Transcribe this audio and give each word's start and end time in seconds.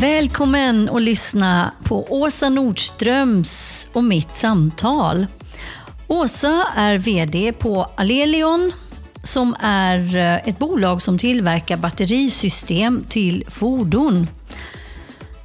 Välkommen 0.00 0.88
att 0.88 1.02
lyssna 1.02 1.72
på 1.84 2.06
Åsa 2.08 2.48
Nordströms 2.48 3.86
och 3.92 4.04
mitt 4.04 4.36
samtal. 4.36 5.26
Åsa 6.06 6.64
är 6.76 6.98
VD 6.98 7.52
på 7.52 7.86
Alelion 7.96 8.72
som 9.22 9.56
är 9.60 10.16
eh, 10.16 10.48
ett 10.48 10.58
bolag 10.58 11.02
som 11.02 11.18
tillverkar 11.18 11.76
batterisystem 11.76 13.04
till 13.08 13.44
fordon. 13.48 14.26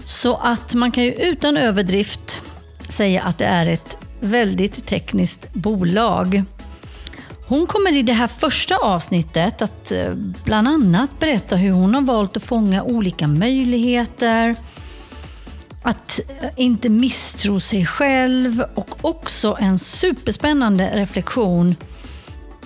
Så 0.06 0.36
att 0.36 0.74
man 0.74 0.92
kan 0.92 1.04
ju 1.04 1.12
utan 1.12 1.58
överdrift 1.58 2.42
säga 2.90 3.24
att 3.24 3.38
det 3.38 3.46
är 3.46 3.66
ett 3.66 3.98
väldigt 4.20 4.86
tekniskt 4.86 5.54
bolag. 5.54 6.44
Hon 7.54 7.68
kommer 7.68 7.96
i 7.98 8.04
det 8.04 8.14
här 8.14 8.28
första 8.28 8.76
avsnittet 8.76 9.62
att 9.62 9.92
eh, 9.92 10.14
bland 10.44 10.68
annat 10.68 11.20
berätta 11.20 11.56
hur 11.56 11.72
hon 11.72 11.94
har 11.94 12.02
valt 12.02 12.38
att 12.38 12.44
fånga 12.44 12.84
olika 12.84 13.28
möjligheter, 13.28 14.56
att 15.84 16.20
eh, 16.42 16.50
inte 16.56 16.90
misstro 16.90 17.60
sig 17.60 17.86
själv 17.86 18.64
och 18.76 19.06
också 19.06 19.58
en 19.60 19.80
superspännande 19.80 20.92
reflektion 20.94 21.76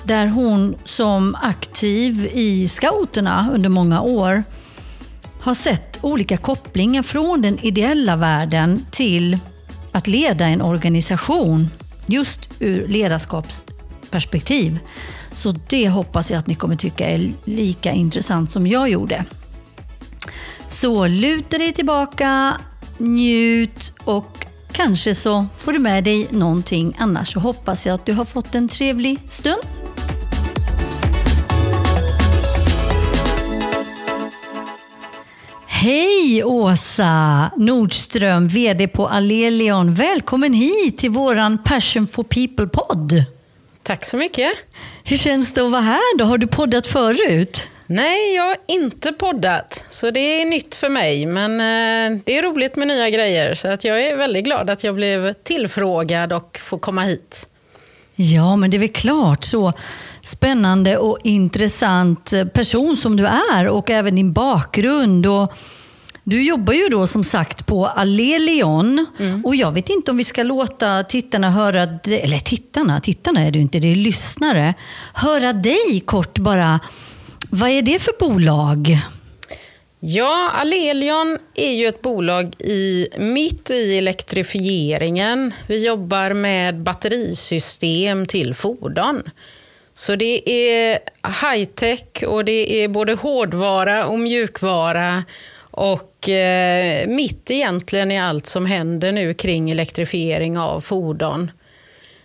där 0.04 0.28
hon 0.28 0.76
som 0.84 1.36
aktiv 1.36 2.30
i 2.34 2.68
scouterna 2.68 3.50
under 3.54 3.70
många 3.70 4.02
år 4.02 4.44
har 5.42 5.56
sett 5.56 6.00
olika 6.02 6.38
kopplingar 6.38 7.04
från 7.04 7.42
den 7.42 7.60
ideella 7.60 8.16
världen 8.16 8.86
till 8.92 9.40
att 9.92 10.08
leda 10.08 10.46
en 10.46 10.62
organisation 10.62 11.70
just 12.06 12.50
ur 12.60 12.88
perspektiv. 14.12 14.80
Så 15.34 15.54
det 15.70 15.90
hoppas 15.90 16.32
jag 16.32 16.40
att 16.40 16.48
ni 16.48 16.56
kommer 16.56 16.76
tycka 16.76 17.10
är 17.10 17.34
lika 17.46 17.92
intressant 17.92 18.52
som 18.52 18.68
jag 18.68 18.90
gjorde. 18.90 19.26
Så 20.68 21.08
luta 21.08 21.58
dig 21.58 21.74
tillbaka, 21.74 22.58
njut 22.98 23.94
och 24.04 24.46
kanske 24.72 25.16
så 25.16 25.46
får 25.58 25.74
du 25.74 25.80
med 25.80 26.04
dig 26.04 26.28
någonting. 26.30 26.96
Annars 26.98 27.34
så 27.34 27.40
hoppas 27.40 27.86
jag 27.86 27.94
att 27.94 28.06
du 28.06 28.14
har 28.14 28.26
fått 28.26 28.56
en 28.56 28.70
trevlig 28.70 29.20
stund. 29.28 29.62
Hej 35.66 36.44
Åsa 36.44 37.52
Nordström, 37.58 38.48
VD 38.48 38.88
på 38.88 39.08
Alelion. 39.08 39.94
Välkommen 39.94 40.54
hit 40.54 40.98
till 40.98 41.10
våran 41.12 41.58
Passion 41.58 42.08
for 42.08 42.24
People-podd. 42.24 43.37
Tack 43.88 44.06
så 44.06 44.18
mycket. 44.18 44.54
Hur 45.04 45.18
känns 45.18 45.54
det 45.54 45.62
att 45.62 45.72
vara 45.72 45.82
här 45.82 46.18
då? 46.18 46.26
Har 46.26 46.38
du 46.38 46.48
poddat 46.48 46.88
förut? 46.88 47.64
Nej, 47.86 48.36
jag 48.36 48.44
har 48.44 48.58
inte 48.68 49.12
poddat, 49.12 49.86
så 49.90 50.12
det 50.12 50.42
är 50.42 50.46
nytt 50.46 50.76
för 50.76 50.90
mig. 50.90 51.26
Men 51.26 51.52
eh, 51.52 52.22
det 52.26 52.38
är 52.38 52.44
roligt 52.44 52.76
med 52.76 52.88
nya 52.88 53.10
grejer, 53.10 53.54
så 53.54 53.68
att 53.68 53.84
jag 53.84 54.02
är 54.02 54.18
väldigt 54.18 54.44
glad 54.46 54.70
att 54.70 54.84
jag 54.84 54.96
blev 54.96 55.34
tillfrågad 55.34 56.34
och 56.34 56.60
får 56.64 56.80
komma 56.80 57.02
hit. 57.02 57.50
Ja, 58.16 58.56
men 58.56 58.70
det 58.72 58.78
är 58.78 58.80
väl 58.80 58.90
klart. 58.90 59.44
Så 59.44 59.74
spännande 60.22 60.98
och 60.98 61.20
intressant 61.24 62.34
person 62.54 62.98
som 62.98 63.16
du 63.16 63.26
är 63.26 63.68
och 63.68 63.90
även 63.90 64.16
din 64.16 64.34
bakgrund. 64.34 65.26
Och 65.26 65.54
du 66.30 66.44
jobbar 66.44 66.74
ju 66.74 66.90
då 66.90 67.08
som 67.08 67.24
sagt 67.24 67.66
på 67.66 67.86
Alelion 67.86 69.06
mm. 69.20 69.46
och 69.46 69.56
jag 69.56 69.72
vet 69.72 69.90
inte 69.90 70.12
om 70.12 70.18
vi 70.18 70.24
ska 70.24 70.44
låta 70.44 71.04
tittarna 71.04 71.52
höra, 71.52 71.84
eller 72.04 72.40
tittarna, 72.40 73.00
tittarna 73.00 73.42
är 73.42 73.52
det 73.52 73.60
inte, 73.60 73.80
det 73.80 73.92
är 73.92 73.96
lyssnare, 73.96 74.74
höra 75.14 75.54
dig 75.54 76.02
kort 76.06 76.40
bara. 76.40 76.80
Vad 77.50 77.70
är 77.70 77.82
det 77.82 78.00
för 78.00 78.14
bolag? 78.20 78.98
Ja, 80.00 80.52
Alelion 80.54 81.38
är 81.56 81.72
ju 81.72 81.88
ett 81.88 82.02
bolag 82.02 82.56
i, 82.62 83.08
mitt 83.18 83.70
i 83.70 83.98
elektrifieringen. 83.98 85.54
Vi 85.68 85.86
jobbar 85.86 86.34
med 86.34 86.80
batterisystem 86.80 88.26
till 88.26 88.54
fordon. 88.54 89.24
Så 89.94 90.16
det 90.16 90.50
är 90.50 91.00
high-tech 91.42 92.24
och 92.24 92.46
det 92.46 92.84
är 92.84 92.88
både 92.88 93.14
hårdvara 93.14 94.06
och 94.06 94.20
mjukvara 94.20 95.24
och 95.78 96.30
eh, 96.30 97.08
mitt 97.08 97.52
egentligen 97.52 98.12
i 98.12 98.20
allt 98.20 98.46
som 98.46 98.66
händer 98.66 99.12
nu 99.12 99.34
kring 99.34 99.72
elektrifiering 99.72 100.58
av 100.58 100.82
fordon. 100.82 101.52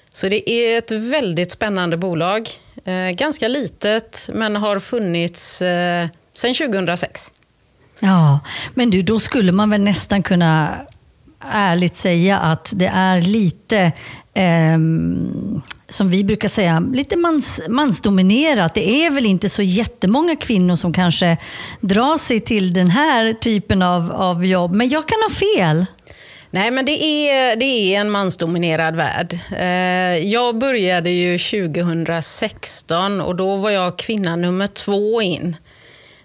Så 0.09 0.29
det 0.29 0.51
är 0.51 0.79
ett 0.79 0.91
väldigt 0.91 1.51
spännande 1.51 1.97
bolag. 1.97 2.49
Eh, 2.85 3.11
ganska 3.11 3.49
litet, 3.49 4.31
men 4.33 4.57
har 4.57 4.79
funnits 4.79 5.63
eh, 5.63 6.09
sedan 6.33 6.55
2006. 6.55 7.31
Ja, 7.99 8.41
men 8.75 8.91
du, 8.91 9.03
då 9.03 9.21
skulle 9.21 9.53
man 9.53 9.71
väl 9.71 9.81
nästan 9.81 10.23
kunna 10.23 10.77
ärligt 11.51 11.97
säga 11.97 12.39
att 12.39 12.71
det 12.75 12.91
är 12.95 13.21
lite 13.21 13.93
eh, 14.35 14.79
som 15.89 16.11
vi 16.11 16.25
brukar 16.25 16.49
säga, 16.49 16.81
lite 16.81 17.17
mans, 17.17 17.61
mansdominerat. 17.69 18.75
Det 18.75 19.05
är 19.05 19.11
väl 19.11 19.27
inte 19.27 19.49
så 19.49 19.63
jättemånga 19.63 20.37
kvinnor 20.37 20.77
som 20.77 20.93
kanske 20.93 21.37
drar 21.81 22.19
sig 22.19 22.41
till 22.41 22.73
den 22.73 22.91
här 22.91 23.33
typen 23.33 23.83
av, 23.83 24.13
av 24.13 24.47
jobb. 24.47 24.75
Men 24.75 24.89
jag 24.89 25.09
kan 25.09 25.19
ha 25.29 25.31
fel. 25.31 25.87
Nej, 26.51 26.71
men 26.71 26.85
det 26.85 27.05
är, 27.05 27.57
det 27.57 27.65
är 27.65 28.01
en 28.01 28.11
mansdominerad 28.11 28.97
värld. 28.97 29.39
Eh, 29.57 30.29
jag 30.29 30.59
började 30.59 31.11
ju 31.11 31.39
2016 31.39 33.21
och 33.21 33.37
då 33.37 33.57
var 33.57 33.71
jag 33.71 33.99
kvinna 33.99 34.37
nummer 34.37 34.67
två 34.67 35.23
in. 35.23 35.57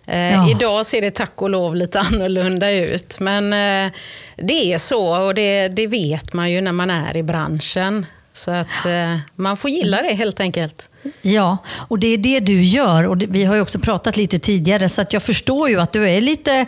Eh, 0.08 0.34
ja. 0.34 0.50
Idag 0.50 0.86
ser 0.86 1.02
det 1.02 1.12
tack 1.12 1.42
och 1.42 1.50
lov 1.50 1.76
lite 1.76 2.00
annorlunda 2.12 2.72
ut. 2.72 3.20
Men 3.20 3.54
eh, 3.54 3.92
det 4.36 4.74
är 4.74 4.78
så 4.78 5.26
och 5.26 5.36
det, 5.36 5.68
det 5.68 5.88
vet 5.88 6.34
man 6.34 6.52
ju 6.52 6.62
när 6.62 6.72
man 6.72 6.90
är 6.90 7.18
i 7.18 7.24
branschen. 7.24 8.06
Så 8.34 8.52
att 8.52 8.86
eh, 8.86 9.18
man 9.36 9.58
får 9.58 9.70
gilla 9.70 10.02
det 10.02 10.14
helt 10.14 10.40
enkelt. 10.40 10.90
Ja, 11.22 11.58
och 11.88 12.00
det 12.00 12.08
är 12.08 12.18
det 12.18 12.40
du 12.40 12.64
gör. 12.64 13.08
Och 13.08 13.18
det, 13.18 13.26
vi 13.26 13.46
har 13.46 13.56
ju 13.56 13.62
också 13.62 13.80
pratat 13.80 14.18
lite 14.18 14.40
tidigare, 14.40 14.90
så 14.90 15.02
att 15.02 15.14
jag 15.14 15.24
förstår 15.24 15.70
ju 15.70 15.80
att 15.80 15.94
du 15.94 16.10
är 16.10 16.22
lite... 16.22 16.66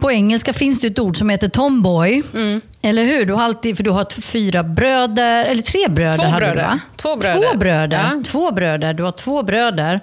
På 0.00 0.12
engelska 0.12 0.52
finns 0.52 0.80
det 0.80 0.86
ett 0.86 0.98
ord 0.98 1.16
som 1.18 1.28
heter 1.28 1.48
tomboy. 1.48 2.22
Mm. 2.34 2.60
Eller 2.82 3.04
hur? 3.04 3.24
Du 3.24 3.32
har 3.32 3.42
alltid, 3.42 3.76
för 3.76 3.84
du 3.84 3.90
har 3.90 4.04
två 4.04 4.62
bröder, 4.62 5.44
eller 5.44 5.62
tre 5.62 5.88
bröder. 5.88 6.18
Två 6.18 6.36
bröder. 6.36 6.72
Du, 6.72 6.96
två 6.96 7.16
bröder. 7.16 7.50
Två 7.50 7.58
bröder. 7.58 8.10
Ja. 8.14 8.22
Två 8.26 8.50
bröder. 8.50 8.94
Du 8.94 9.02
har 9.02 9.12
två 9.12 9.42
bröder. 9.42 10.00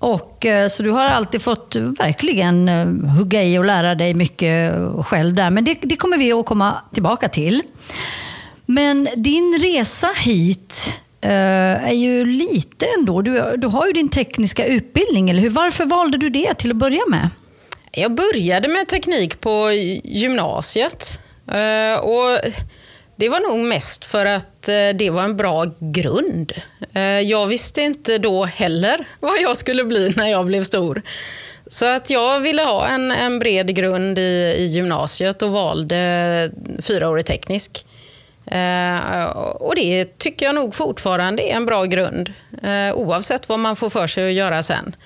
Och, 0.00 0.46
eh, 0.46 0.68
så 0.68 0.82
du 0.82 0.90
har 0.90 1.04
alltid 1.04 1.42
fått 1.42 1.76
eh, 1.76 1.82
verkligen 1.82 2.68
eh, 2.68 2.86
hugga 3.16 3.42
i 3.42 3.58
och 3.58 3.64
lära 3.64 3.94
dig 3.94 4.14
mycket 4.14 4.74
själv 5.06 5.34
där. 5.34 5.50
Men 5.50 5.64
det, 5.64 5.78
det 5.82 5.96
kommer 5.96 6.16
vi 6.18 6.32
att 6.32 6.46
komma 6.46 6.82
tillbaka 6.94 7.28
till. 7.28 7.62
Men 8.66 9.08
din 9.16 9.58
resa 9.62 10.08
hit 10.16 11.00
är 11.22 11.92
ju 11.92 12.24
lite 12.24 12.86
ändå. 12.98 13.22
Du, 13.22 13.54
du 13.56 13.66
har 13.66 13.86
ju 13.86 13.92
din 13.92 14.08
tekniska 14.08 14.66
utbildning, 14.66 15.30
eller 15.30 15.40
hur? 15.40 15.50
Varför 15.50 15.84
valde 15.84 16.18
du 16.18 16.30
det 16.30 16.54
till 16.54 16.70
att 16.70 16.76
börja 16.76 17.02
med? 17.08 17.28
Jag 17.92 18.14
började 18.14 18.68
med 18.68 18.88
teknik 18.88 19.40
på 19.40 19.70
gymnasiet. 20.04 21.18
Och 22.02 22.52
det 23.20 23.28
var 23.28 23.40
nog 23.40 23.58
mest 23.58 24.04
för 24.04 24.26
att 24.26 24.68
eh, 24.68 24.74
det 24.94 25.10
var 25.10 25.22
en 25.22 25.36
bra 25.36 25.66
grund. 25.78 26.52
Eh, 26.92 27.02
jag 27.02 27.46
visste 27.46 27.82
inte 27.82 28.18
då 28.18 28.44
heller 28.44 29.04
vad 29.20 29.40
jag 29.40 29.56
skulle 29.56 29.84
bli 29.84 30.12
när 30.16 30.28
jag 30.28 30.46
blev 30.46 30.64
stor. 30.64 31.02
Så 31.66 31.86
att 31.86 32.10
jag 32.10 32.40
ville 32.40 32.62
ha 32.62 32.86
en, 32.86 33.10
en 33.10 33.38
bred 33.38 33.74
grund 33.74 34.18
i, 34.18 34.54
i 34.58 34.66
gymnasiet 34.66 35.42
och 35.42 35.50
valde 35.50 36.50
fyraårig 36.82 37.26
teknisk. 37.26 37.86
Eh, 38.46 39.24
och 39.40 39.74
det 39.76 40.18
tycker 40.18 40.46
jag 40.46 40.54
nog 40.54 40.74
fortfarande 40.74 41.42
är 41.42 41.56
en 41.56 41.66
bra 41.66 41.84
grund, 41.84 42.32
eh, 42.62 42.94
oavsett 42.94 43.48
vad 43.48 43.58
man 43.58 43.76
får 43.76 43.90
för 43.90 44.06
sig 44.06 44.28
att 44.28 44.34
göra 44.34 44.62
sen. 44.62 44.96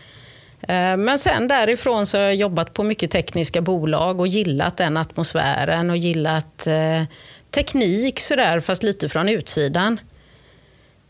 Eh, 0.68 0.96
men 0.96 1.18
sen 1.18 1.48
därifrån 1.48 2.06
så 2.06 2.16
har 2.18 2.22
jag 2.22 2.34
jobbat 2.34 2.74
på 2.74 2.82
mycket 2.82 3.10
tekniska 3.10 3.60
bolag 3.60 4.20
och 4.20 4.26
gillat 4.26 4.76
den 4.76 4.96
atmosfären 4.96 5.90
och 5.90 5.96
gillat 5.96 6.66
eh, 6.66 7.02
teknik 7.54 8.20
sådär, 8.20 8.60
fast 8.60 8.82
lite 8.82 9.08
från 9.08 9.28
utsidan. 9.28 10.00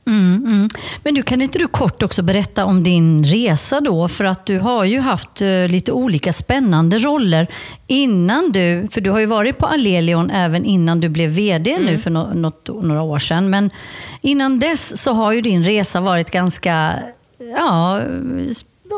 Mm, 0.07 0.45
mm. 0.47 0.69
Men 1.03 1.15
du, 1.15 1.23
kan 1.23 1.43
inte 1.43 1.59
du 1.59 1.69
kort 1.69 2.03
också 2.03 2.23
berätta 2.23 2.65
om 2.65 2.83
din 2.83 3.25
resa 3.25 3.81
då? 3.81 4.09
För 4.09 4.25
att 4.25 4.47
du 4.47 4.59
har 4.59 4.85
ju 4.85 5.01
haft 5.01 5.43
uh, 5.43 5.69
lite 5.69 5.93
olika 5.93 6.33
spännande 6.33 6.99
roller 6.99 7.47
innan 7.87 8.53
du, 8.53 8.89
för 8.91 9.01
du 9.01 9.11
har 9.11 9.21
ju 9.21 9.27
varit 9.27 9.59
på 9.59 9.67
Alelion 9.67 10.31
även 10.31 10.65
innan 10.65 11.01
du 11.01 11.09
blev 11.09 11.31
VD 11.31 11.73
mm. 11.73 11.87
nu 11.87 11.99
för 11.99 12.11
no 12.11 12.35
något, 12.35 12.69
några 12.83 13.03
år 13.03 13.19
sedan. 13.19 13.51
Men 13.51 13.71
innan 14.21 14.59
dess 14.59 15.03
så 15.03 15.13
har 15.13 15.33
ju 15.33 15.41
din 15.41 15.65
resa 15.65 16.01
varit 16.01 16.31
ganska 16.31 16.99
ja, 17.57 18.01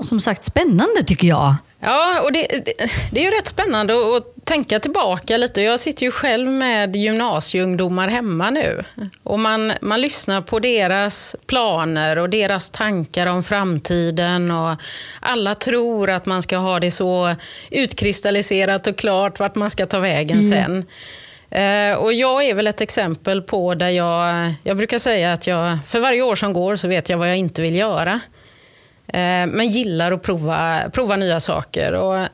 som 0.03 0.21
sagt 0.21 0.45
spännande 0.45 1.03
tycker 1.07 1.29
jag. 1.29 1.55
Ja, 1.81 2.21
och 2.25 2.33
det, 2.33 2.47
det, 2.65 2.91
det 3.13 3.21
är 3.21 3.25
ju 3.25 3.31
rätt 3.31 3.47
spännande 3.47 3.95
att 3.95 4.36
tänka 4.47 4.81
tillbaka 4.81 5.37
lite. 5.37 5.63
Jag 5.63 5.81
sitter 5.81 6.07
ju 6.07 6.11
själv 6.11 6.51
med 6.51 6.97
gymnasieungdomar 6.97 8.09
hemma 8.09 8.51
nu. 8.51 8.85
Och 9.23 9.39
man, 9.39 9.73
man 9.81 10.01
lyssnar 10.01 10.41
på 10.41 10.59
deras 10.59 11.37
planer 11.47 12.19
och 12.19 12.31
deras 12.31 12.71
tankar 12.71 13.27
om 13.27 13.43
framtiden. 13.43 14.51
Och 14.51 14.77
alla 15.21 15.55
tror 15.55 16.11
att 16.11 16.27
man 16.27 16.43
ska 16.43 16.57
ha 16.57 16.81
det 16.81 16.91
så 16.91 17.35
utkristalliserat 17.71 18.87
och 18.87 18.97
klart 18.97 19.41
vart 19.41 19.55
man 19.55 19.71
ska 19.71 19.87
ta 19.87 19.99
vägen 19.99 20.41
mm. 20.41 20.51
sen. 20.51 20.85
Eh, 21.51 21.97
och 21.97 22.13
jag 22.13 22.45
är 22.45 22.55
väl 22.55 22.67
ett 22.67 22.81
exempel 22.81 23.43
på 23.43 23.75
där 23.75 23.91
jag, 23.91 24.53
jag 24.63 24.77
brukar 24.77 24.99
säga 24.99 25.33
att 25.33 25.47
jag, 25.47 25.79
för 25.87 26.01
varje 26.01 26.23
år 26.23 26.35
som 26.35 26.53
går 26.53 26.77
så 26.77 26.89
vet 26.89 27.09
jag 27.09 27.19
vad 27.19 27.29
jag 27.29 27.37
inte 27.37 27.63
vill 27.63 27.77
göra. 27.77 28.21
Eh, 29.07 29.47
men 29.47 29.69
gillar 29.69 30.13
att 30.13 30.23
prova, 30.23 30.91
prova 30.93 31.17
nya 31.17 31.41
saker. 31.41 31.93
Och 31.93 32.29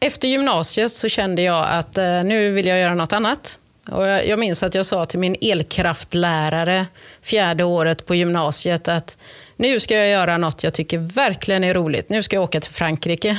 efter 0.00 0.28
gymnasiet 0.28 0.92
så 0.92 1.08
kände 1.08 1.42
jag 1.42 1.66
att 1.70 1.98
eh, 1.98 2.24
nu 2.24 2.50
vill 2.50 2.66
jag 2.66 2.78
göra 2.78 2.94
något 2.94 3.12
annat. 3.12 3.58
Och 3.90 4.06
jag 4.06 4.38
minns 4.38 4.62
att 4.62 4.74
jag 4.74 4.86
sa 4.86 5.04
till 5.04 5.18
min 5.18 5.36
elkraftlärare 5.40 6.86
fjärde 7.22 7.64
året 7.64 8.06
på 8.06 8.14
gymnasiet 8.14 8.88
att 8.88 9.18
nu 9.56 9.80
ska 9.80 9.94
jag 9.94 10.08
göra 10.08 10.38
något 10.38 10.62
jag 10.62 10.74
tycker 10.74 10.98
verkligen 10.98 11.64
är 11.64 11.74
roligt. 11.74 12.08
Nu 12.08 12.22
ska 12.22 12.36
jag 12.36 12.42
åka 12.42 12.60
till 12.60 12.72
Frankrike. 12.72 13.38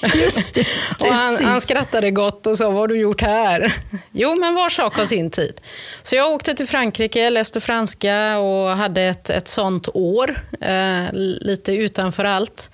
Det, 0.00 0.66
och 1.00 1.06
han, 1.06 1.44
han, 1.44 1.60
skrattade 1.60 2.10
gott 2.10 2.46
och 2.46 2.58
sa, 2.58 2.70
vad 2.70 2.80
har 2.80 2.88
du 2.88 3.00
gjort 3.00 3.20
här? 3.20 3.74
Jo, 4.12 4.34
men 4.34 4.54
var 4.54 4.68
sak 4.68 4.96
har 4.96 5.04
sin 5.04 5.30
tid. 5.30 5.60
Så 6.02 6.16
jag 6.16 6.32
åkte 6.32 6.54
till 6.54 6.66
Frankrike, 6.66 7.30
läste 7.30 7.60
franska 7.60 8.38
och 8.38 8.68
hade 8.70 9.02
ett, 9.02 9.30
ett 9.30 9.48
sånt 9.48 9.88
år, 9.94 10.44
eh, 10.60 11.12
lite 11.40 11.72
utanför 11.72 12.24
allt. 12.24 12.70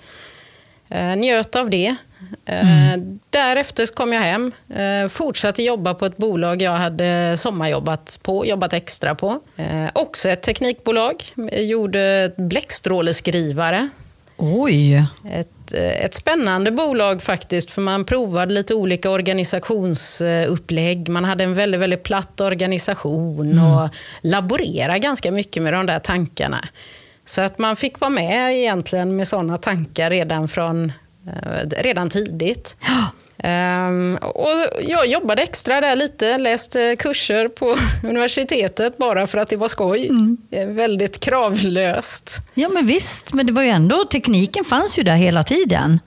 Eh, 0.89 1.15
njöt 1.15 1.55
av 1.55 1.69
det. 1.69 1.95
Eh, 2.45 2.93
mm. 2.93 3.19
Därefter 3.29 3.85
kom 3.85 4.13
jag 4.13 4.21
hem, 4.21 4.51
eh, 4.69 5.09
fortsatte 5.09 5.63
jobba 5.63 5.93
på 5.93 6.05
ett 6.05 6.17
bolag 6.17 6.61
jag 6.61 6.71
hade 6.71 7.37
sommarjobbat 7.37 8.19
på, 8.23 8.45
jobbat 8.45 8.73
extra 8.73 9.15
på. 9.15 9.39
Eh, 9.55 9.85
också 9.93 10.29
ett 10.29 10.41
teknikbolag, 10.41 11.23
jag 11.35 11.63
gjorde 11.63 12.31
bläckstråleskrivare. 12.37 13.89
Oj! 14.37 15.05
Ett, 15.31 15.73
ett 15.73 16.13
spännande 16.13 16.71
bolag 16.71 17.21
faktiskt, 17.21 17.71
för 17.71 17.81
man 17.81 18.05
provade 18.05 18.53
lite 18.53 18.73
olika 18.73 19.09
organisationsupplägg. 19.09 21.09
Man 21.09 21.25
hade 21.25 21.43
en 21.43 21.53
väldigt, 21.53 21.81
väldigt 21.81 22.03
platt 22.03 22.41
organisation 22.41 23.51
mm. 23.51 23.65
och 23.65 23.89
laborerade 24.21 24.99
ganska 24.99 25.31
mycket 25.31 25.63
med 25.63 25.73
de 25.73 25.85
där 25.85 25.99
tankarna. 25.99 26.65
Så 27.25 27.41
att 27.41 27.57
man 27.57 27.75
fick 27.75 27.99
vara 27.99 28.09
med 28.09 28.57
egentligen 28.57 29.15
med 29.15 29.27
sådana 29.27 29.57
tankar 29.57 30.09
redan, 30.09 30.47
från, 30.47 30.91
redan 31.77 32.09
tidigt. 32.09 32.77
Um, 33.43 34.15
och 34.15 34.49
jag 34.81 35.07
jobbade 35.07 35.41
extra 35.41 35.81
där 35.81 35.95
lite, 35.95 36.37
läste 36.37 36.95
kurser 36.95 37.47
på 37.47 37.75
universitetet 38.03 38.97
bara 38.97 39.27
för 39.27 39.37
att 39.37 39.47
det 39.47 39.55
var 39.55 39.67
skoj. 39.67 40.07
Mm. 40.07 40.37
Väldigt 40.75 41.19
kravlöst. 41.19 42.41
Ja 42.53 42.69
men 42.69 42.87
visst, 42.87 43.33
men 43.33 43.45
det 43.45 43.53
var 43.53 43.61
ju 43.61 43.69
ändå, 43.69 44.05
tekniken 44.05 44.65
fanns 44.65 44.99
ju 44.99 45.03
där 45.03 45.15
hela 45.15 45.43
tiden. 45.43 45.99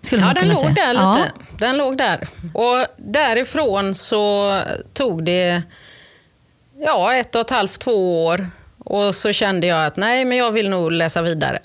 Skulle 0.00 0.22
ja, 0.22 0.34
den 0.34 0.48
låg 0.48 0.58
säga. 0.58 0.72
där 0.74 0.92
lite. 0.92 1.32
Ja. 1.38 1.56
Den 1.58 1.76
låg 1.76 1.98
där. 1.98 2.28
Och 2.54 2.86
därifrån 2.96 3.94
så 3.94 4.54
tog 4.92 5.24
det 5.24 5.62
ja, 6.84 7.14
ett 7.14 7.34
och 7.34 7.40
ett 7.40 7.50
halvt, 7.50 7.80
två 7.80 8.24
år 8.24 8.50
och 8.78 9.14
så 9.14 9.32
kände 9.32 9.66
jag 9.66 9.86
att 9.86 9.96
nej, 9.96 10.24
men 10.24 10.38
jag 10.38 10.50
vill 10.50 10.68
nog 10.68 10.92
läsa 10.92 11.22
vidare. 11.22 11.60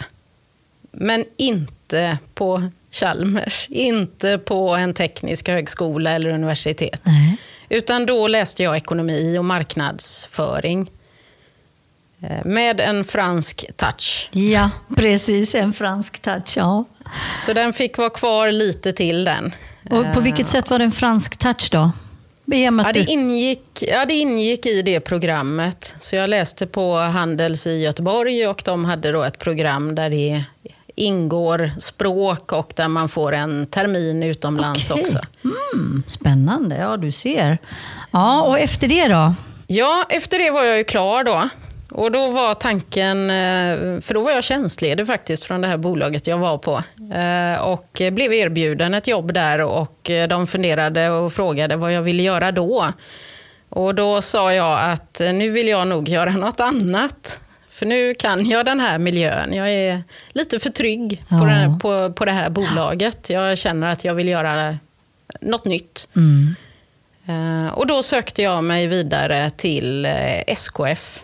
Men 0.92 1.26
inte 1.38 2.18
på 2.34 2.70
Chalmers, 2.94 3.68
inte 3.70 4.38
på 4.38 4.76
en 4.76 4.94
teknisk 4.94 5.48
högskola 5.48 6.12
eller 6.12 6.30
universitet. 6.30 7.02
Nej. 7.04 7.38
Utan 7.70 8.06
då 8.06 8.28
läste 8.28 8.64
jag 8.64 8.78
ekonomi 8.78 9.38
och 9.38 9.46
marknadsföring. 9.46 10.92
Eh, 12.22 12.46
med 12.46 12.80
en 12.80 13.06
fransk 13.06 13.66
touch. 13.76 14.30
Ja, 14.32 14.70
precis. 14.96 15.56
En 15.56 15.74
fransk 15.74 16.20
touch, 16.20 16.58
ja. 16.58 16.86
Så 17.40 17.54
den 17.54 17.74
fick 17.74 17.98
vara 17.98 18.10
kvar 18.10 18.52
lite 18.52 18.94
till 18.94 19.24
den. 19.24 19.56
Och 19.90 20.14
på 20.14 20.22
vilket 20.22 20.48
sätt 20.48 20.70
var 20.70 20.80
det 20.80 20.86
en 20.86 20.92
fransk 20.92 21.38
touch 21.38 21.70
då? 21.72 21.92
Ja, 22.46 22.92
det, 22.94 23.00
ingick, 23.00 23.84
ja, 23.88 24.06
det 24.06 24.14
ingick 24.14 24.66
i 24.66 24.82
det 24.82 25.00
programmet. 25.00 25.96
Så 26.00 26.16
jag 26.16 26.30
läste 26.30 26.68
på 26.68 26.96
Handels 26.96 27.68
i 27.68 27.82
Göteborg 27.82 28.48
och 28.48 28.62
de 28.66 28.86
hade 28.86 29.12
då 29.12 29.24
ett 29.24 29.40
program 29.40 29.96
där 29.96 30.10
det 30.10 30.44
ingår 30.96 31.72
språk 31.78 32.52
och 32.52 32.74
där 32.76 32.88
man 32.88 33.10
får 33.10 33.32
en 33.32 33.68
termin 33.68 34.24
utomlands 34.24 34.92
okay. 34.92 35.04
också. 35.04 35.20
Mm, 35.44 36.04
spännande, 36.08 36.78
ja 36.78 36.98
du 36.98 37.12
ser. 37.12 37.58
Ja, 38.12 38.42
och 38.42 38.60
efter 38.60 38.88
det 38.88 39.08
då? 39.08 39.36
Ja, 39.68 40.06
efter 40.10 40.40
det 40.40 40.52
var 40.52 40.64
jag 40.64 40.78
ju 40.78 40.84
klar 40.84 41.24
då. 41.24 41.50
Och 41.92 42.12
då 42.12 42.32
var 42.32 42.54
tanken, 42.54 43.30
eh, 43.30 44.02
för 44.02 44.14
då 44.14 44.22
var 44.22 44.32
jag 44.32 44.44
tjänstledig 44.44 45.08
faktiskt 45.08 45.46
från 45.46 45.62
det 45.62 45.68
här 45.68 45.78
bolaget 45.78 46.28
jag 46.28 46.38
var 46.38 46.58
på. 46.58 46.84
Eh, 47.14 47.62
och 47.64 48.02
blev 48.12 48.34
erbjuden 48.34 48.94
ett 48.94 49.08
jobb 49.08 49.34
där 49.34 49.62
och 49.62 50.10
eh, 50.10 50.28
de 50.28 50.48
funderade 50.48 51.10
och 51.10 51.34
frågade 51.34 51.76
vad 51.76 51.94
jag 51.94 52.02
ville 52.02 52.24
göra 52.24 52.52
då. 52.52 52.86
Och 53.70 53.96
då 53.96 54.22
sa 54.22 54.54
jag 54.54 54.92
att 54.92 55.22
nu 55.34 55.50
vill 55.50 55.68
jag 55.68 55.88
nog 55.88 56.10
göra 56.10 56.32
något 56.32 56.60
annat. 56.60 57.40
För 57.74 57.86
nu 57.86 58.14
kan 58.14 58.46
jag 58.46 58.66
den 58.66 58.80
här 58.80 58.98
miljön. 58.98 59.54
Jag 59.54 59.72
är 59.72 60.04
lite 60.32 60.60
för 60.60 60.70
trygg 60.70 61.24
ja. 61.30 61.38
på, 61.40 61.46
den, 61.46 61.80
på, 61.80 62.14
på 62.14 62.26
det 62.26 62.32
här 62.32 62.50
bolaget. 62.50 63.30
Jag 63.30 63.58
känner 63.58 63.88
att 63.88 64.06
jag 64.06 64.14
vill 64.14 64.28
göra 64.28 64.78
något 65.42 65.66
nytt. 65.66 66.08
Mm. 66.16 66.56
Och 67.74 67.88
då 67.88 68.04
sökte 68.04 68.42
jag 68.42 68.64
mig 68.64 68.88
vidare 68.88 69.50
till 69.50 70.06
SKF 70.48 71.24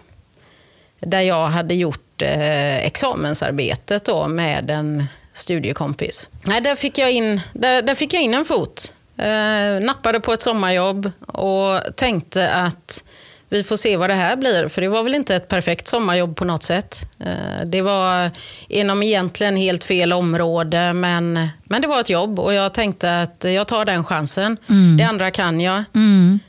där 0.99 1.21
jag 1.21 1.47
hade 1.47 1.73
gjort 1.73 2.21
eh, 2.21 2.85
examensarbetet 2.85 4.05
då 4.05 4.27
med 4.27 4.69
en 4.71 5.05
studiekompis. 5.33 6.29
Nej, 6.41 6.61
där, 6.61 6.75
fick 6.75 6.97
jag 6.97 7.11
in, 7.11 7.41
där, 7.53 7.81
där 7.81 7.95
fick 7.95 8.13
jag 8.13 8.21
in 8.21 8.33
en 8.33 8.45
fot. 8.45 8.93
Eh, 9.17 9.81
nappade 9.81 10.19
på 10.19 10.33
ett 10.33 10.41
sommarjobb 10.41 11.11
och 11.27 11.95
tänkte 11.95 12.51
att 12.51 13.03
vi 13.49 13.63
får 13.63 13.77
se 13.77 13.97
vad 13.97 14.09
det 14.09 14.13
här 14.13 14.35
blir. 14.35 14.67
För 14.67 14.81
det 14.81 14.87
var 14.87 15.03
väl 15.03 15.15
inte 15.15 15.35
ett 15.35 15.47
perfekt 15.47 15.87
sommarjobb 15.87 16.35
på 16.35 16.45
något 16.45 16.63
sätt. 16.63 17.09
Eh, 17.19 17.65
det 17.65 17.81
var 17.81 18.31
inom 18.67 19.03
egentligen 19.03 19.55
helt 19.55 19.83
fel 19.83 20.13
område, 20.13 20.93
men, 20.93 21.47
men 21.63 21.81
det 21.81 21.87
var 21.87 21.99
ett 21.99 22.09
jobb 22.09 22.39
och 22.39 22.53
jag 22.53 22.73
tänkte 22.73 23.21
att 23.21 23.45
jag 23.47 23.67
tar 23.67 23.85
den 23.85 24.03
chansen. 24.03 24.57
Mm. 24.69 24.97
Det 24.97 25.03
andra 25.03 25.31
kan 25.31 25.61
jag. 25.61 25.83
Mm. 25.95 26.39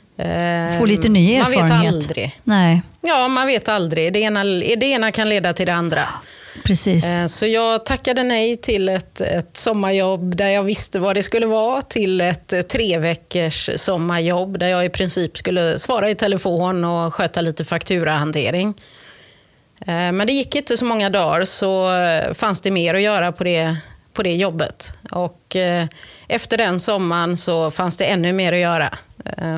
Få 0.79 0.85
lite 0.85 1.09
ny 1.09 1.35
erfarenhet. 1.35 1.69
Man 1.69 1.81
vet 1.81 1.93
aldrig. 1.93 2.39
Nej. 2.43 2.81
Ja, 3.01 3.27
man 3.27 3.47
vet 3.47 3.69
aldrig. 3.69 4.13
Det 4.13 4.19
ena, 4.19 4.43
det 4.43 4.85
ena 4.85 5.11
kan 5.11 5.29
leda 5.29 5.53
till 5.53 5.65
det 5.65 5.73
andra. 5.73 6.01
Precis. 6.63 7.05
Eh, 7.05 7.25
så 7.25 7.45
jag 7.45 7.85
tackade 7.85 8.23
nej 8.23 8.57
till 8.57 8.89
ett, 8.89 9.21
ett 9.21 9.57
sommarjobb 9.57 10.35
där 10.35 10.47
jag 10.47 10.63
visste 10.63 10.99
vad 10.99 11.15
det 11.15 11.23
skulle 11.23 11.45
vara 11.45 11.81
till 11.81 12.21
ett 12.21 12.53
tre 12.69 12.97
veckors 12.97 13.69
sommarjobb 13.75 14.59
där 14.59 14.67
jag 14.67 14.85
i 14.85 14.89
princip 14.89 15.37
skulle 15.37 15.79
svara 15.79 16.09
i 16.09 16.15
telefon 16.15 16.83
och 16.83 17.13
sköta 17.13 17.41
lite 17.41 17.65
fakturahantering. 17.65 18.73
Eh, 19.79 20.11
men 20.11 20.27
det 20.27 20.33
gick 20.33 20.55
inte 20.55 20.77
så 20.77 20.85
många 20.85 21.09
dagar 21.09 21.45
så 21.45 21.89
fanns 22.33 22.61
det 22.61 22.71
mer 22.71 22.93
att 22.93 23.01
göra 23.01 23.31
på 23.31 23.43
det, 23.43 23.75
på 24.13 24.23
det 24.23 24.35
jobbet. 24.35 24.93
Och 25.11 25.55
eh, 25.55 25.85
efter 26.27 26.57
den 26.57 26.79
sommaren 26.79 27.37
så 27.37 27.71
fanns 27.71 27.97
det 27.97 28.05
ännu 28.05 28.33
mer 28.33 28.53
att 28.53 28.59
göra. 28.59 28.97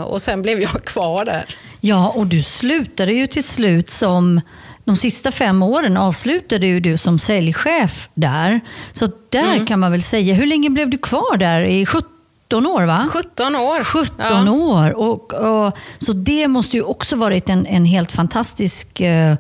Och 0.06 0.22
sen 0.22 0.42
blev 0.42 0.60
jag 0.60 0.84
kvar 0.86 1.26
där. 1.26 1.46
Ja, 1.82 2.14
och 2.16 2.28
du 2.28 2.44
slutade 2.44 3.14
ju 3.14 3.28
till 3.28 3.44
slut 3.44 3.90
som 3.90 4.42
de 4.86 4.96
sista 4.96 5.32
fem 5.32 5.64
åren 5.64 5.98
avslutade 5.98 6.68
ju 6.68 6.80
du 6.80 6.98
som 6.98 7.20
säljchef 7.20 8.10
där. 8.14 8.62
Så 8.94 9.08
där 9.30 9.54
mm. 9.54 9.66
kan 9.66 9.80
man 9.80 9.92
väl 9.92 10.04
säga, 10.04 10.34
hur 10.34 10.48
länge 10.48 10.70
blev 10.70 10.90
du 10.90 10.98
kvar 10.98 11.38
där? 11.38 11.62
I 11.62 11.86
17 11.86 12.66
år 12.66 12.84
va? 12.84 13.08
17 13.10 13.56
år. 13.56 13.84
17 13.84 14.16
ja. 14.18 14.52
år. 14.52 14.92
Och, 14.92 15.34
och, 15.34 15.78
så 16.00 16.14
det 16.14 16.48
måste 16.48 16.78
ju 16.78 16.84
också 16.84 17.16
varit 17.16 17.50
en, 17.50 17.66
en 17.66 17.86
helt 17.86 18.12
fantastisk 18.12 19.00
eh, 19.00 19.36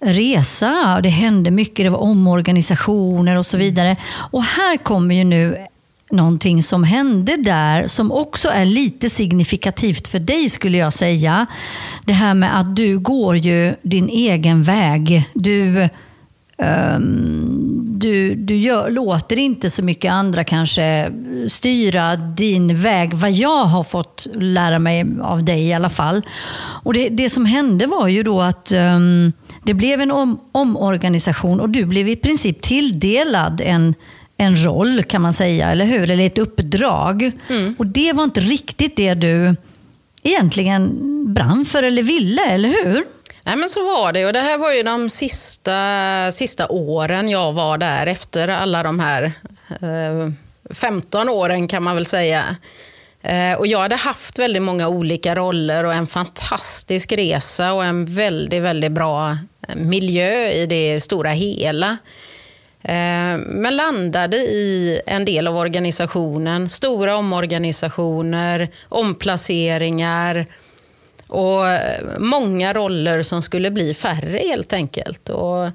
resa. 0.00 1.00
Det 1.02 1.08
hände 1.08 1.50
mycket, 1.50 1.86
det 1.86 1.90
var 1.90 2.02
omorganisationer 2.02 3.38
och 3.38 3.46
så 3.46 3.56
vidare. 3.56 3.96
Och 4.30 4.42
här 4.42 4.76
kommer 4.76 5.14
ju 5.14 5.24
nu 5.24 5.66
någonting 6.14 6.62
som 6.62 6.84
hände 6.84 7.36
där 7.36 7.88
som 7.88 8.12
också 8.12 8.48
är 8.48 8.64
lite 8.64 9.10
signifikativt 9.10 10.08
för 10.08 10.18
dig 10.18 10.50
skulle 10.50 10.78
jag 10.78 10.92
säga. 10.92 11.46
Det 12.04 12.12
här 12.12 12.34
med 12.34 12.58
att 12.58 12.76
du 12.76 12.98
går 12.98 13.36
ju 13.36 13.74
din 13.82 14.08
egen 14.08 14.62
väg. 14.62 15.30
Du, 15.34 15.88
um, 16.56 17.94
du, 17.98 18.34
du 18.34 18.56
gör, 18.56 18.90
låter 18.90 19.38
inte 19.38 19.70
så 19.70 19.82
mycket 19.82 20.12
andra 20.12 20.44
kanske 20.44 21.10
styra 21.48 22.16
din 22.16 22.76
väg, 22.76 23.14
vad 23.14 23.30
jag 23.30 23.64
har 23.64 23.84
fått 23.84 24.26
lära 24.34 24.78
mig 24.78 25.06
av 25.22 25.44
dig 25.44 25.66
i 25.66 25.72
alla 25.72 25.90
fall. 25.90 26.22
Och 26.56 26.94
det, 26.94 27.08
det 27.08 27.30
som 27.30 27.46
hände 27.46 27.86
var 27.86 28.08
ju 28.08 28.22
då 28.22 28.40
att 28.40 28.72
um, 28.72 29.32
det 29.64 29.74
blev 29.74 30.00
en 30.00 30.10
om, 30.10 30.40
omorganisation 30.52 31.60
och 31.60 31.70
du 31.70 31.84
blev 31.84 32.08
i 32.08 32.16
princip 32.16 32.62
tilldelad 32.62 33.60
en 33.64 33.94
en 34.36 34.64
roll 34.64 35.02
kan 35.02 35.22
man 35.22 35.32
säga, 35.32 35.70
eller 35.70 35.84
hur? 35.84 36.10
Eller 36.10 36.26
ett 36.26 36.38
uppdrag. 36.38 37.30
Mm. 37.48 37.74
Och 37.78 37.86
det 37.86 38.12
var 38.12 38.24
inte 38.24 38.40
riktigt 38.40 38.96
det 38.96 39.14
du 39.14 39.56
egentligen 40.22 41.00
brann 41.34 41.64
för 41.64 41.82
eller 41.82 42.02
ville, 42.02 42.44
eller 42.44 42.68
hur? 42.68 43.04
Nej 43.44 43.56
men 43.56 43.68
så 43.68 43.84
var 43.84 44.12
det 44.12 44.26
och 44.26 44.32
det 44.32 44.40
här 44.40 44.58
var 44.58 44.72
ju 44.72 44.82
de 44.82 45.10
sista, 45.10 46.32
sista 46.32 46.68
åren 46.68 47.28
jag 47.28 47.52
var 47.52 47.78
där 47.78 48.06
efter 48.06 48.48
alla 48.48 48.82
de 48.82 49.00
här 49.00 49.32
eh, 49.68 50.30
15 50.70 51.28
åren 51.28 51.68
kan 51.68 51.82
man 51.82 51.94
väl 51.94 52.06
säga. 52.06 52.56
Eh, 53.22 53.58
och 53.58 53.66
jag 53.66 53.78
hade 53.78 53.96
haft 53.96 54.38
väldigt 54.38 54.62
många 54.62 54.88
olika 54.88 55.34
roller 55.34 55.86
och 55.86 55.94
en 55.94 56.06
fantastisk 56.06 57.12
resa 57.12 57.72
och 57.72 57.84
en 57.84 58.04
väldigt, 58.04 58.62
väldigt 58.62 58.92
bra 58.92 59.38
eh, 59.68 59.76
miljö 59.76 60.48
i 60.50 60.66
det 60.66 61.00
stora 61.00 61.30
hela. 61.30 61.96
Eh, 62.84 63.38
men 63.38 63.76
landade 63.76 64.36
i 64.36 65.00
en 65.06 65.24
del 65.24 65.46
av 65.46 65.56
organisationen, 65.56 66.68
stora 66.68 67.16
omorganisationer, 67.16 68.68
omplaceringar 68.88 70.46
och 71.28 71.62
många 72.18 72.72
roller 72.72 73.22
som 73.22 73.42
skulle 73.42 73.70
bli 73.70 73.94
färre 73.94 74.38
helt 74.38 74.72
enkelt. 74.72 75.28
Och 75.28 75.70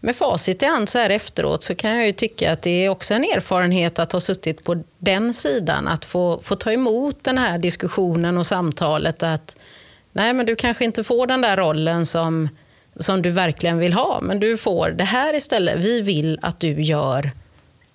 med 0.00 0.16
facit 0.16 0.62
i 0.62 0.66
hand 0.66 0.88
så 0.88 0.98
här 0.98 1.10
efteråt 1.10 1.62
så 1.62 1.74
kan 1.74 1.96
jag 1.96 2.06
ju 2.06 2.12
tycka 2.12 2.52
att 2.52 2.62
det 2.62 2.84
är 2.84 2.88
också 2.88 3.14
en 3.14 3.24
erfarenhet 3.24 3.98
att 3.98 4.12
ha 4.12 4.20
suttit 4.20 4.64
på 4.64 4.82
den 4.98 5.32
sidan. 5.32 5.88
Att 5.88 6.04
få, 6.04 6.40
få 6.40 6.54
ta 6.54 6.72
emot 6.72 7.24
den 7.24 7.38
här 7.38 7.58
diskussionen 7.58 8.38
och 8.38 8.46
samtalet 8.46 9.22
att 9.22 9.56
nej 10.12 10.32
men 10.32 10.46
du 10.46 10.56
kanske 10.56 10.84
inte 10.84 11.04
får 11.04 11.26
den 11.26 11.40
där 11.40 11.56
rollen 11.56 12.06
som, 12.06 12.48
som 12.96 13.22
du 13.22 13.30
verkligen 13.30 13.78
vill 13.78 13.92
ha, 13.92 14.20
men 14.22 14.40
du 14.40 14.56
får 14.56 14.90
det 14.90 15.04
här 15.04 15.34
istället. 15.34 15.78
Vi 15.78 16.00
vill 16.00 16.38
att 16.42 16.60
du 16.60 16.82
gör 16.82 17.30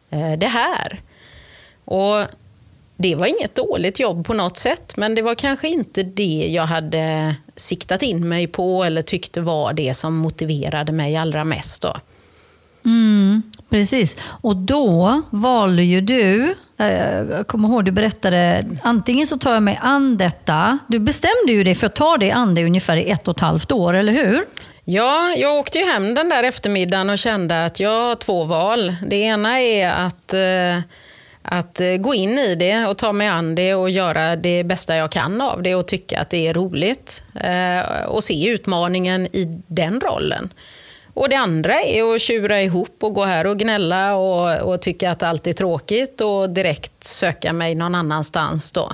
eh, 0.09 0.31
det 0.37 0.47
här. 0.47 1.01
Och 1.85 2.25
det 2.97 3.15
var 3.15 3.25
inget 3.25 3.55
dåligt 3.55 3.99
jobb 3.99 4.25
på 4.25 4.33
något 4.33 4.57
sätt, 4.57 4.97
men 4.97 5.15
det 5.15 5.21
var 5.21 5.35
kanske 5.35 5.67
inte 5.67 6.03
det 6.03 6.47
jag 6.51 6.65
hade 6.65 7.35
siktat 7.55 8.03
in 8.03 8.29
mig 8.29 8.47
på 8.47 8.83
eller 8.83 9.01
tyckte 9.01 9.41
var 9.41 9.73
det 9.73 9.93
som 9.93 10.15
motiverade 10.15 10.91
mig 10.91 11.15
allra 11.15 11.43
mest. 11.43 11.81
Då. 11.81 11.95
Mm, 12.85 13.41
precis. 13.69 14.17
Och 14.21 14.55
då 14.55 15.21
valde 15.29 15.83
ju 15.83 16.01
du, 16.01 16.55
eh, 16.77 17.21
jag 17.21 17.47
kommer 17.47 17.69
ihåg 17.69 17.85
du 17.85 17.91
berättade, 17.91 18.65
antingen 18.83 19.27
så 19.27 19.37
tar 19.37 19.53
jag 19.53 19.63
mig 19.63 19.79
an 19.81 20.17
detta. 20.17 20.79
Du 20.87 20.99
bestämde 20.99 21.51
ju 21.51 21.63
dig 21.63 21.75
för 21.75 21.87
att 21.87 21.95
ta 21.95 22.17
dig 22.17 22.31
an 22.31 22.55
det 22.55 22.65
ungefär 22.65 22.97
i 22.97 23.09
ett 23.09 23.27
och 23.27 23.35
ett 23.35 23.41
halvt 23.41 23.71
år, 23.71 23.93
eller 23.93 24.13
hur? 24.13 24.45
Ja, 24.89 25.33
jag 25.37 25.55
åkte 25.55 25.77
ju 25.77 25.85
hem 25.85 26.13
den 26.13 26.29
där 26.29 26.43
eftermiddagen 26.43 27.09
och 27.09 27.17
kände 27.17 27.65
att 27.65 27.79
jag 27.79 27.89
har 27.89 28.15
två 28.15 28.43
val. 28.43 28.95
Det 29.07 29.15
ena 29.15 29.59
är 29.61 29.89
att 29.89 30.33
eh, 30.33 30.79
att 31.41 31.79
eh, 31.79 31.97
gå 31.97 32.13
in 32.13 32.37
i 32.39 32.55
det 32.55 32.85
och 32.85 32.97
ta 32.97 33.13
mig 33.13 33.27
an 33.27 33.55
det 33.55 33.75
och 33.75 33.89
göra 33.89 34.35
det 34.35 34.63
bästa 34.63 34.95
jag 34.95 35.11
kan 35.11 35.41
av 35.41 35.63
det 35.63 35.75
och 35.75 35.87
tycka 35.87 36.19
att 36.19 36.29
det 36.29 36.47
är 36.47 36.53
roligt. 36.53 37.23
Eh, 37.35 38.05
och 38.07 38.23
se 38.23 38.49
utmaningen 38.49 39.25
i 39.25 39.61
den 39.67 40.01
rollen. 40.01 40.53
Och 41.13 41.29
det 41.29 41.35
andra 41.35 41.81
är 41.81 42.15
att 42.15 42.21
tjura 42.21 42.61
ihop 42.61 42.97
och 42.99 43.13
gå 43.13 43.23
här 43.23 43.47
och 43.47 43.59
gnälla 43.59 44.15
och, 44.15 44.71
och 44.71 44.81
tycka 44.81 45.11
att 45.11 45.23
allt 45.23 45.47
är 45.47 45.53
tråkigt 45.53 46.21
och 46.21 46.49
direkt 46.49 47.03
söka 47.03 47.53
mig 47.53 47.75
någon 47.75 47.95
annanstans 47.95 48.71
då 48.71 48.91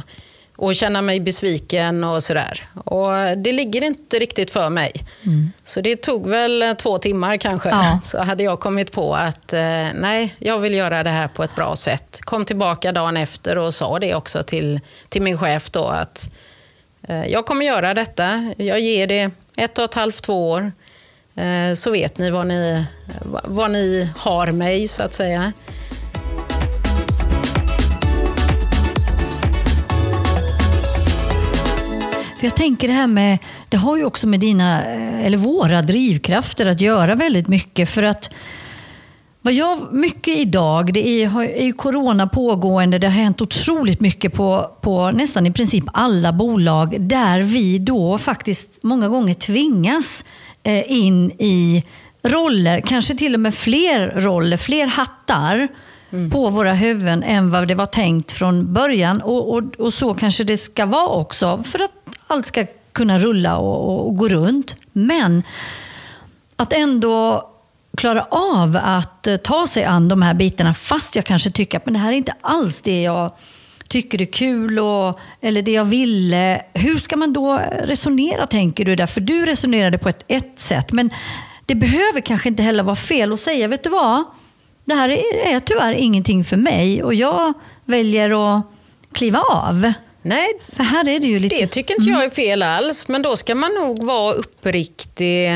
och 0.64 0.76
känna 0.76 1.02
mig 1.02 1.20
besviken 1.20 2.04
och 2.04 2.24
sådär. 2.24 2.64
Och 2.74 3.38
det 3.38 3.52
ligger 3.52 3.84
inte 3.84 4.20
riktigt 4.20 4.52
för 4.52 4.70
mig. 4.70 4.92
Mm. 5.26 5.52
Så 5.64 5.82
det 5.82 5.96
tog 5.96 6.28
väl 6.28 6.76
två 6.80 6.98
timmar 6.98 7.38
kanske. 7.38 7.70
Ja. 7.70 8.00
Så 8.04 8.22
hade 8.22 8.44
jag 8.44 8.60
kommit 8.60 8.92
på 8.92 9.16
att 9.16 9.54
eh, 9.54 9.88
nej, 9.96 10.36
jag 10.40 10.60
vill 10.60 10.74
göra 10.74 11.04
det 11.04 11.10
här 11.10 11.28
på 11.28 11.44
ett 11.44 11.56
bra 11.56 11.76
sätt. 11.76 12.20
Kom 12.22 12.46
tillbaka 12.46 12.92
dagen 12.92 13.18
efter 13.18 13.58
och 13.58 13.74
sa 13.74 14.00
det 14.00 14.16
också 14.16 14.44
till, 14.44 14.80
till 15.10 15.22
min 15.22 15.38
chef 15.38 15.70
då 15.70 15.88
att 15.88 16.34
eh, 17.08 17.26
jag 17.26 17.46
kommer 17.46 17.66
göra 17.66 17.94
detta. 17.94 18.54
Jag 18.58 18.80
ger 18.80 19.08
det 19.08 19.32
ett 19.58 19.78
och 19.78 19.84
ett 19.84 19.94
halvt, 19.94 20.24
två 20.24 20.50
år. 20.50 20.72
Eh, 21.36 21.74
så 21.74 21.92
vet 21.92 22.18
ni 22.18 22.30
vad 22.30 22.48
ni, 22.48 22.86
vad 23.44 23.72
ni 23.72 24.10
har 24.18 24.52
mig 24.52 24.88
så 24.88 25.04
att 25.04 25.14
säga. 25.14 25.54
För 32.44 32.48
jag 32.48 32.56
tänker 32.56 32.88
det 32.88 32.94
här 32.94 33.08
med, 33.08 33.38
det 33.70 33.78
har 33.78 33.98
ju 33.98 34.06
också 34.06 34.28
med 34.28 34.40
dina, 34.40 34.86
eh, 34.86 35.26
eller 35.26 35.38
våra 35.38 35.82
drivkrafter 35.82 36.66
att 36.66 36.82
göra 36.82 37.16
väldigt 37.16 37.48
mycket. 37.48 37.90
För 37.90 38.04
att 38.04 38.30
vad 39.42 39.54
jag, 39.54 39.94
mycket 39.94 40.38
idag, 40.38 40.94
det 40.94 41.08
är, 41.08 41.42
är 41.42 41.66
ju 41.66 41.74
corona 41.74 42.28
pågående, 42.28 43.00
det 43.00 43.08
har 43.08 43.14
hänt 43.14 43.42
otroligt 43.42 44.02
mycket 44.02 44.34
på, 44.34 44.72
på 44.82 45.12
nästan 45.12 45.46
i 45.46 45.52
princip 45.52 45.84
alla 45.94 46.34
bolag 46.34 47.02
där 47.02 47.42
vi 47.42 47.80
då 47.80 48.18
faktiskt 48.18 48.84
många 48.84 49.08
gånger 49.08 49.34
tvingas 49.34 50.26
eh, 50.64 50.92
in 50.92 51.32
i 51.32 51.84
roller, 52.24 52.82
kanske 52.82 53.16
till 53.16 53.34
och 53.34 53.40
med 53.40 53.56
fler 53.56 54.08
roller, 54.16 54.58
fler 54.58 54.88
hattar 54.88 55.68
mm. 56.12 56.32
på 56.32 56.50
våra 56.50 56.74
huvuden 56.74 57.24
än 57.24 57.52
vad 57.52 57.68
det 57.68 57.76
var 57.76 57.86
tänkt 57.86 58.32
från 58.32 58.74
början. 58.74 59.22
Och, 59.22 59.54
och, 59.54 59.64
och 59.78 59.94
så 59.94 60.14
kanske 60.14 60.44
det 60.44 60.58
ska 60.58 60.86
vara 60.86 61.08
också 61.08 61.64
för 61.64 61.80
att 61.80 62.03
allt 62.34 62.48
ska 62.48 62.66
kunna 62.92 63.20
rulla 63.20 63.58
och, 63.58 64.08
och 64.08 64.18
gå 64.18 64.30
runt. 64.30 64.76
Men 64.94 65.44
att 66.56 66.74
ändå 66.74 67.50
klara 67.98 68.24
av 68.30 68.80
att 68.84 69.28
eh, 69.28 69.38
ta 69.38 69.68
sig 69.68 69.84
an 69.84 70.08
de 70.08 70.22
här 70.22 70.34
bitarna 70.34 70.74
fast 70.74 71.16
jag 71.16 71.26
kanske 71.26 71.52
tycker 71.52 71.78
att 71.78 71.86
men 71.86 71.94
det 71.94 72.00
här 72.00 72.12
är 72.12 72.18
inte 72.18 72.36
alls 72.42 72.82
det 72.82 73.02
jag 73.02 73.32
tycker 73.88 74.22
är 74.22 74.26
kul 74.26 74.80
och, 74.80 75.20
eller 75.42 75.62
det 75.62 75.72
jag 75.72 75.86
ville. 75.86 76.62
Hur 76.74 76.98
ska 76.98 77.16
man 77.16 77.34
då 77.34 77.60
resonera 77.82 78.46
tänker 78.46 78.86
du? 78.86 78.96
Där? 78.96 79.08
För 79.08 79.22
du 79.22 79.46
resonerade 79.46 79.98
på 79.98 80.10
ett, 80.10 80.24
ett 80.28 80.60
sätt. 80.60 80.92
Men 80.92 81.10
det 81.66 81.76
behöver 81.76 82.22
kanske 82.22 82.50
inte 82.50 82.64
heller 82.64 82.84
vara 82.84 82.96
fel 82.96 83.34
att 83.34 83.40
säga, 83.40 83.68
vet 83.68 83.84
du 83.84 83.90
vad? 83.90 84.24
Det 84.86 84.96
här 84.96 85.10
är, 85.10 85.56
är 85.56 85.60
tyvärr 85.60 85.94
ingenting 85.94 86.44
för 86.44 86.58
mig 86.58 87.04
och 87.04 87.14
jag 87.14 87.54
väljer 87.86 88.58
att 88.58 88.66
kliva 89.12 89.40
av. 89.40 89.94
Nej, 90.26 90.54
för 90.76 90.84
här 90.84 91.10
är 91.10 91.20
det 91.20 91.28
ju 91.28 91.40
lite... 91.40 91.56
Det 91.56 91.68
tycker 91.68 91.94
inte 91.94 92.10
jag 92.10 92.20
är 92.20 92.24
mm. 92.24 92.36
fel 92.36 92.64
alls, 92.64 93.08
men 93.08 93.22
då 93.22 93.36
ska 93.36 93.56
man 93.56 93.74
nog 93.74 94.04
vara 94.04 94.34
uppriktig 94.34 95.50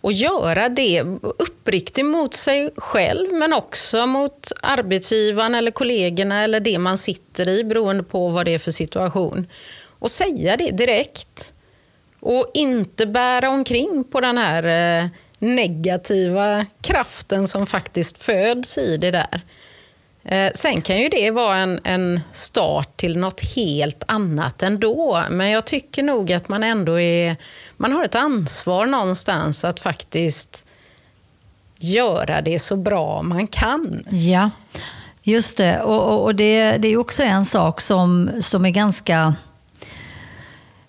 och 0.00 0.12
göra 0.12 0.68
det 0.68 1.02
uppriktig 1.20 2.04
mot 2.04 2.34
sig 2.34 2.70
själv 2.76 3.32
men 3.32 3.52
också 3.52 4.06
mot 4.06 4.52
arbetsgivaren 4.62 5.54
eller 5.54 5.70
kollegorna 5.70 6.44
eller 6.44 6.60
det 6.60 6.78
man 6.78 6.98
sitter 6.98 7.48
i 7.48 7.64
beroende 7.64 8.02
på 8.02 8.28
vad 8.28 8.44
det 8.44 8.54
är 8.54 8.58
för 8.58 8.70
situation. 8.70 9.46
Och 9.98 10.10
säga 10.10 10.56
det 10.56 10.70
direkt. 10.70 11.52
Och 12.20 12.50
inte 12.54 13.06
bära 13.06 13.50
omkring 13.50 14.04
på 14.04 14.20
den 14.20 14.38
här 14.38 14.64
eh, 15.02 15.08
negativa 15.38 16.66
kraften 16.80 17.48
som 17.48 17.66
faktiskt 17.66 18.22
föds 18.22 18.78
i 18.78 18.96
det 18.96 19.10
där. 19.10 19.40
Eh, 20.28 20.50
sen 20.54 20.82
kan 20.82 20.98
ju 20.98 21.08
det 21.08 21.30
vara 21.30 21.56
en, 21.56 21.80
en 21.84 22.20
start 22.32 22.96
till 22.96 23.18
något 23.18 23.40
helt 23.40 24.04
annat 24.08 24.62
ändå. 24.62 25.22
Men 25.30 25.50
jag 25.50 25.64
tycker 25.64 26.02
nog 26.02 26.32
att 26.32 26.48
man 26.48 26.62
ändå 26.62 27.00
är, 27.00 27.36
man 27.76 27.92
har 27.92 28.04
ett 28.04 28.14
ansvar 28.14 28.86
någonstans 28.86 29.64
att 29.64 29.80
faktiskt 29.80 30.66
göra 31.78 32.40
det 32.40 32.58
så 32.58 32.76
bra 32.76 33.22
man 33.22 33.46
kan. 33.46 34.04
Ja, 34.10 34.50
just 35.22 35.56
det. 35.56 35.80
Och, 35.80 36.24
och 36.24 36.34
det, 36.34 36.76
det 36.76 36.88
är 36.88 36.96
också 36.96 37.22
en 37.22 37.44
sak 37.44 37.80
som, 37.80 38.30
som 38.40 38.66
är 38.66 38.70
ganska 38.70 39.34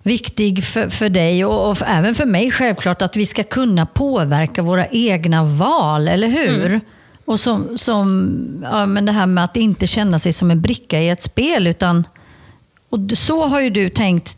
viktig 0.03 0.63
för, 0.63 0.89
för 0.89 1.10
dig 1.10 1.46
och, 1.46 1.70
och 1.70 1.77
för, 1.77 1.86
även 1.86 2.15
för 2.15 2.25
mig 2.25 2.51
självklart 2.51 3.01
att 3.01 3.15
vi 3.15 3.25
ska 3.25 3.44
kunna 3.44 3.86
påverka 3.86 4.62
våra 4.62 4.88
egna 4.88 5.44
val, 5.44 6.08
eller 6.08 6.27
hur? 6.27 6.65
Mm. 6.65 6.82
Och 7.27 7.39
som, 7.39 7.77
som 7.77 8.62
ja, 8.63 8.86
men 8.86 9.05
det 9.05 9.12
här 9.12 9.25
med 9.25 9.43
att 9.43 9.57
inte 9.57 9.88
känna 9.88 10.19
sig 10.19 10.34
som 10.34 10.51
en 10.51 10.62
bricka 10.62 11.01
i 11.01 11.10
ett 11.10 11.24
spel. 11.24 11.67
utan 11.67 12.07
och 12.89 13.00
Så 13.13 13.46
har 13.46 13.62
ju 13.62 13.69
du 13.69 13.89
tänkt 13.89 14.38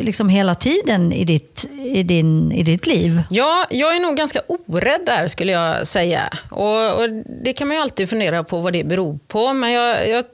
liksom 0.00 0.28
hela 0.28 0.54
tiden 0.54 1.12
i 1.12 1.24
ditt, 1.24 1.68
i, 1.72 2.02
din, 2.02 2.52
i 2.52 2.62
ditt 2.62 2.86
liv. 2.86 3.22
Ja, 3.30 3.66
jag 3.70 3.96
är 3.96 4.00
nog 4.00 4.16
ganska 4.16 4.40
orädd 4.46 5.00
där 5.06 5.26
skulle 5.28 5.52
jag 5.52 5.86
säga. 5.86 6.20
Och, 6.50 7.02
och 7.02 7.08
Det 7.42 7.52
kan 7.52 7.68
man 7.68 7.76
ju 7.76 7.82
alltid 7.82 8.10
fundera 8.10 8.44
på 8.44 8.60
vad 8.60 8.72
det 8.72 8.84
beror 8.84 9.18
på. 9.28 9.52
Men 9.52 9.72
jag, 9.72 10.08
jag, 10.08 10.24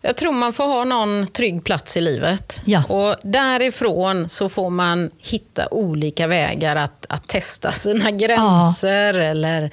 jag 0.00 0.16
tror 0.16 0.32
man 0.32 0.52
får 0.52 0.64
ha 0.64 0.84
någon 0.84 1.26
trygg 1.26 1.64
plats 1.64 1.96
i 1.96 2.00
livet. 2.00 2.62
Ja. 2.64 2.84
Och 2.84 3.16
Därifrån 3.22 4.28
så 4.28 4.48
får 4.48 4.70
man 4.70 5.10
hitta 5.18 5.68
olika 5.70 6.26
vägar 6.26 6.76
att, 6.76 7.06
att 7.08 7.28
testa 7.28 7.72
sina 7.72 8.10
gränser. 8.10 9.14
Ja. 9.14 9.24
eller 9.24 9.70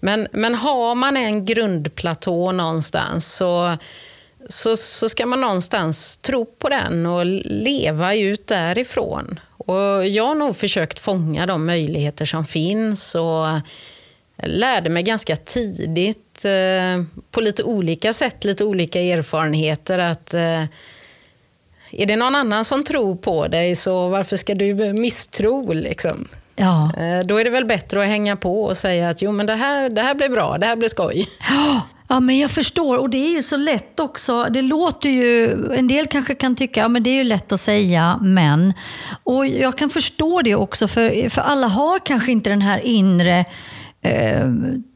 men, 0.00 0.28
men 0.32 0.54
har 0.54 0.94
man 0.94 1.16
en 1.16 1.44
grundplatå 1.44 2.52
någonstans 2.52 3.34
så, 3.34 3.76
så, 4.48 4.76
så 4.76 5.08
ska 5.08 5.26
man 5.26 5.40
någonstans 5.40 6.16
tro 6.16 6.44
på 6.44 6.68
den 6.68 7.06
och 7.06 7.26
leva 7.44 8.14
ut 8.14 8.46
därifrån. 8.46 9.40
Och 9.66 10.06
jag 10.06 10.26
har 10.26 10.34
nog 10.34 10.56
försökt 10.56 10.98
fånga 10.98 11.46
de 11.46 11.66
möjligheter 11.66 12.24
som 12.24 12.44
finns 12.44 13.14
och 13.14 13.46
lärde 14.42 14.90
mig 14.90 15.02
ganska 15.02 15.36
tidigt 15.36 16.29
eh, 16.44 17.02
på 17.30 17.40
lite 17.40 17.62
olika 17.62 18.12
sätt, 18.12 18.44
lite 18.44 18.64
olika 18.64 19.00
erfarenheter 19.00 19.98
att 19.98 20.34
eh, 20.34 20.64
är 21.92 22.06
det 22.06 22.16
någon 22.16 22.34
annan 22.34 22.64
som 22.64 22.84
tror 22.84 23.16
på 23.16 23.48
dig 23.48 23.76
så 23.76 24.08
varför 24.08 24.36
ska 24.36 24.54
du 24.54 24.74
misstro? 24.92 25.72
Liksom? 25.72 26.28
Ja. 26.56 26.92
Eh, 26.98 27.26
Då 27.26 27.40
är 27.40 27.44
det 27.44 27.50
väl 27.50 27.64
bättre 27.64 28.00
att 28.02 28.06
hänga 28.08 28.36
på 28.36 28.64
och 28.64 28.76
säga 28.76 29.08
att 29.10 29.22
jo, 29.22 29.32
men 29.32 29.46
det, 29.46 29.54
här, 29.54 29.88
det 29.88 30.02
här 30.02 30.14
blir 30.14 30.28
bra, 30.28 30.58
det 30.58 30.66
här 30.66 30.76
blir 30.76 30.88
skoj. 30.88 31.28
Ja, 32.08 32.20
men 32.20 32.38
jag 32.38 32.50
förstår. 32.50 32.98
Och 32.98 33.10
det 33.10 33.18
är 33.18 33.30
ju 33.30 33.42
så 33.42 33.56
lätt 33.56 34.00
också. 34.00 34.44
Det 34.50 34.62
låter 34.62 35.08
ju, 35.08 35.50
en 35.74 35.88
del 35.88 36.06
kanske 36.06 36.34
kan 36.34 36.56
tycka, 36.56 36.80
ja 36.80 36.88
men 36.88 37.02
det 37.02 37.10
är 37.10 37.14
ju 37.14 37.24
lätt 37.24 37.52
att 37.52 37.60
säga, 37.60 38.18
men. 38.22 38.74
Och 39.24 39.46
jag 39.46 39.78
kan 39.78 39.90
förstå 39.90 40.42
det 40.42 40.54
också, 40.54 40.88
för, 40.88 41.28
för 41.28 41.42
alla 41.42 41.66
har 41.66 41.98
kanske 42.06 42.32
inte 42.32 42.50
den 42.50 42.62
här 42.62 42.78
inre 42.78 43.44
eh, 44.02 44.48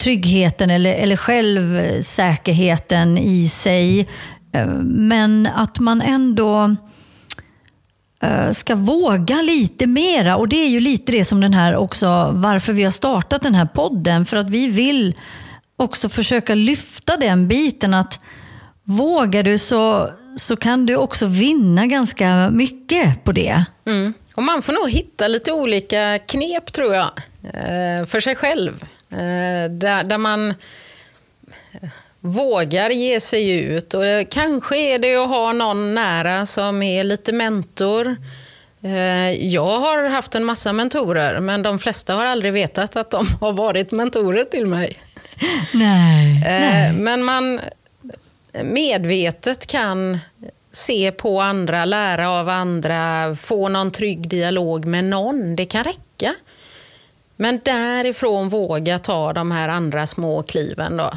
tryggheten 0.02 0.70
eller, 0.70 0.94
eller 0.94 1.16
självsäkerheten 1.16 3.18
i 3.18 3.49
sig. 3.49 4.08
Eh, 4.52 4.66
men 4.84 5.46
att 5.46 5.78
man 5.78 6.00
ändå 6.00 6.76
eh, 8.23 8.52
ska 8.52 8.76
våga 8.76 9.42
lite 9.42 9.87
mera. 9.87 10.37
Och 10.37 10.49
det 10.49 10.56
är 10.56 10.68
ju 10.68 10.80
lite 10.80 11.12
det 11.12 11.25
som 11.25 11.40
den 11.40 11.54
här 11.54 11.76
också, 11.76 12.30
varför 12.34 12.73
vi 12.73 12.82
har 12.82 12.90
startat 12.90 13.42
den 13.42 13.54
här 13.54 13.66
podden. 13.66 14.26
För 14.26 14.37
att 14.37 14.50
vi 14.50 14.68
vill 14.68 15.14
också 15.76 16.08
försöka 16.08 16.54
lyfta 16.54 17.16
den 17.16 17.49
biten 17.49 17.94
att 17.94 18.20
vågar 18.84 19.42
du 19.42 19.58
så, 19.58 20.11
så 20.37 20.56
kan 20.56 20.87
du 20.87 20.96
också 20.96 21.26
vinna 21.26 21.87
ganska 21.87 22.50
mycket 22.50 23.25
på 23.25 23.32
det. 23.32 23.64
Mm. 23.87 24.14
Och 24.34 24.42
man 24.42 24.62
får 24.62 24.73
nog 24.73 24.90
hitta 24.90 25.28
lite 25.28 25.52
olika 25.52 26.18
knep 26.18 26.73
tror 26.73 26.94
jag, 26.94 27.11
eh, 27.42 28.06
för 28.06 28.20
sig 28.20 28.37
själv. 28.37 28.84
Eh, 29.14 29.71
Där, 29.71 30.04
där 30.04 30.18
man 30.18 30.54
vågar 32.21 32.90
ge 32.90 33.21
sig 33.21 33.50
ut. 33.50 33.94
Och 33.94 34.02
det, 34.02 34.25
kanske 34.30 34.76
är 34.76 34.99
det 34.99 35.16
att 35.16 35.28
ha 35.28 35.52
någon 35.52 35.94
nära 35.94 36.47
som 36.47 36.83
är 36.83 37.04
lite 37.04 37.33
mentor. 37.33 38.16
Eh, 38.83 39.30
Jag 39.33 39.78
har 39.80 40.09
haft 40.09 40.35
en 40.35 40.44
massa 40.44 40.73
mentorer, 40.73 41.40
men 41.40 41.62
de 41.62 41.78
flesta 41.78 42.14
har 42.14 42.26
aldrig 42.26 42.52
vetat 42.52 42.97
att 42.97 43.11
de 43.11 43.26
har 43.40 43.52
varit 43.52 43.90
mentorer 43.92 44.44
till 44.44 44.66
mig. 44.66 44.97
Nej. 45.73 46.37
Eh, 46.37 46.61
nej. 46.71 46.92
Men 46.92 47.23
man 47.23 47.61
medvetet 48.62 49.66
kan 49.66 50.18
se 50.73 51.12
på 51.12 51.40
andra, 51.40 51.85
lära 51.85 52.30
av 52.30 52.49
andra, 52.49 53.37
få 53.37 53.68
någon 53.68 53.90
trygg 53.90 54.28
dialog 54.28 54.85
med 54.85 55.04
någon. 55.04 55.56
Det 55.56 55.66
kan 55.66 55.85
räcka. 55.85 56.35
Men 57.37 57.61
därifrån 57.64 58.49
våga 58.49 58.99
ta 58.99 59.33
de 59.33 59.50
här 59.50 59.69
andra 59.69 60.07
små 60.07 60.43
kliven. 60.43 60.97
Då. 60.97 61.11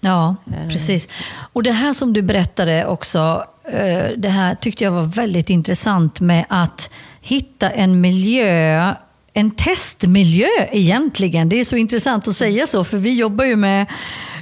Ja, 0.00 0.36
precis. 0.68 1.08
Och 1.52 1.62
det 1.62 1.72
här 1.72 1.92
som 1.92 2.12
du 2.12 2.22
berättade 2.22 2.86
också, 2.86 3.44
eh, 3.64 4.06
det 4.16 4.28
här 4.28 4.54
tyckte 4.54 4.84
jag 4.84 4.90
var 4.90 5.04
väldigt 5.04 5.50
intressant 5.50 6.20
med 6.20 6.44
att 6.48 6.90
hitta 7.20 7.70
en 7.70 8.00
miljö, 8.00 8.94
en 9.32 9.50
testmiljö 9.50 10.48
egentligen. 10.70 11.48
Det 11.48 11.60
är 11.60 11.64
så 11.64 11.76
intressant 11.76 12.28
att 12.28 12.36
säga 12.36 12.66
så, 12.66 12.84
för 12.84 12.96
vi 12.96 13.14
jobbar 13.14 13.44
ju 13.44 13.56
med 13.56 13.86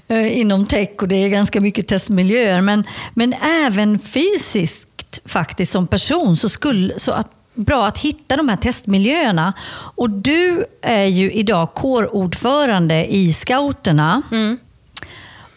eh, 0.08 0.38
inom 0.38 0.66
tech 0.66 0.90
och 1.00 1.08
det 1.08 1.16
är 1.16 1.28
ganska 1.28 1.60
mycket 1.60 1.88
testmiljöer. 1.88 2.60
Men, 2.60 2.84
men 3.14 3.32
även 3.42 3.98
fysiskt 3.98 5.20
faktiskt 5.24 5.72
som 5.72 5.86
person 5.86 6.36
så 6.36 6.48
skulle 6.48 6.98
så 6.98 7.12
att 7.12 7.30
bra 7.56 7.86
att 7.86 7.98
hitta 7.98 8.36
de 8.36 8.48
här 8.48 8.56
testmiljöerna. 8.56 9.52
Och 9.94 10.10
du 10.10 10.64
är 10.82 11.04
ju 11.04 11.32
idag 11.32 11.74
kårordförande 11.74 13.14
i 13.14 13.32
scouterna. 13.32 14.22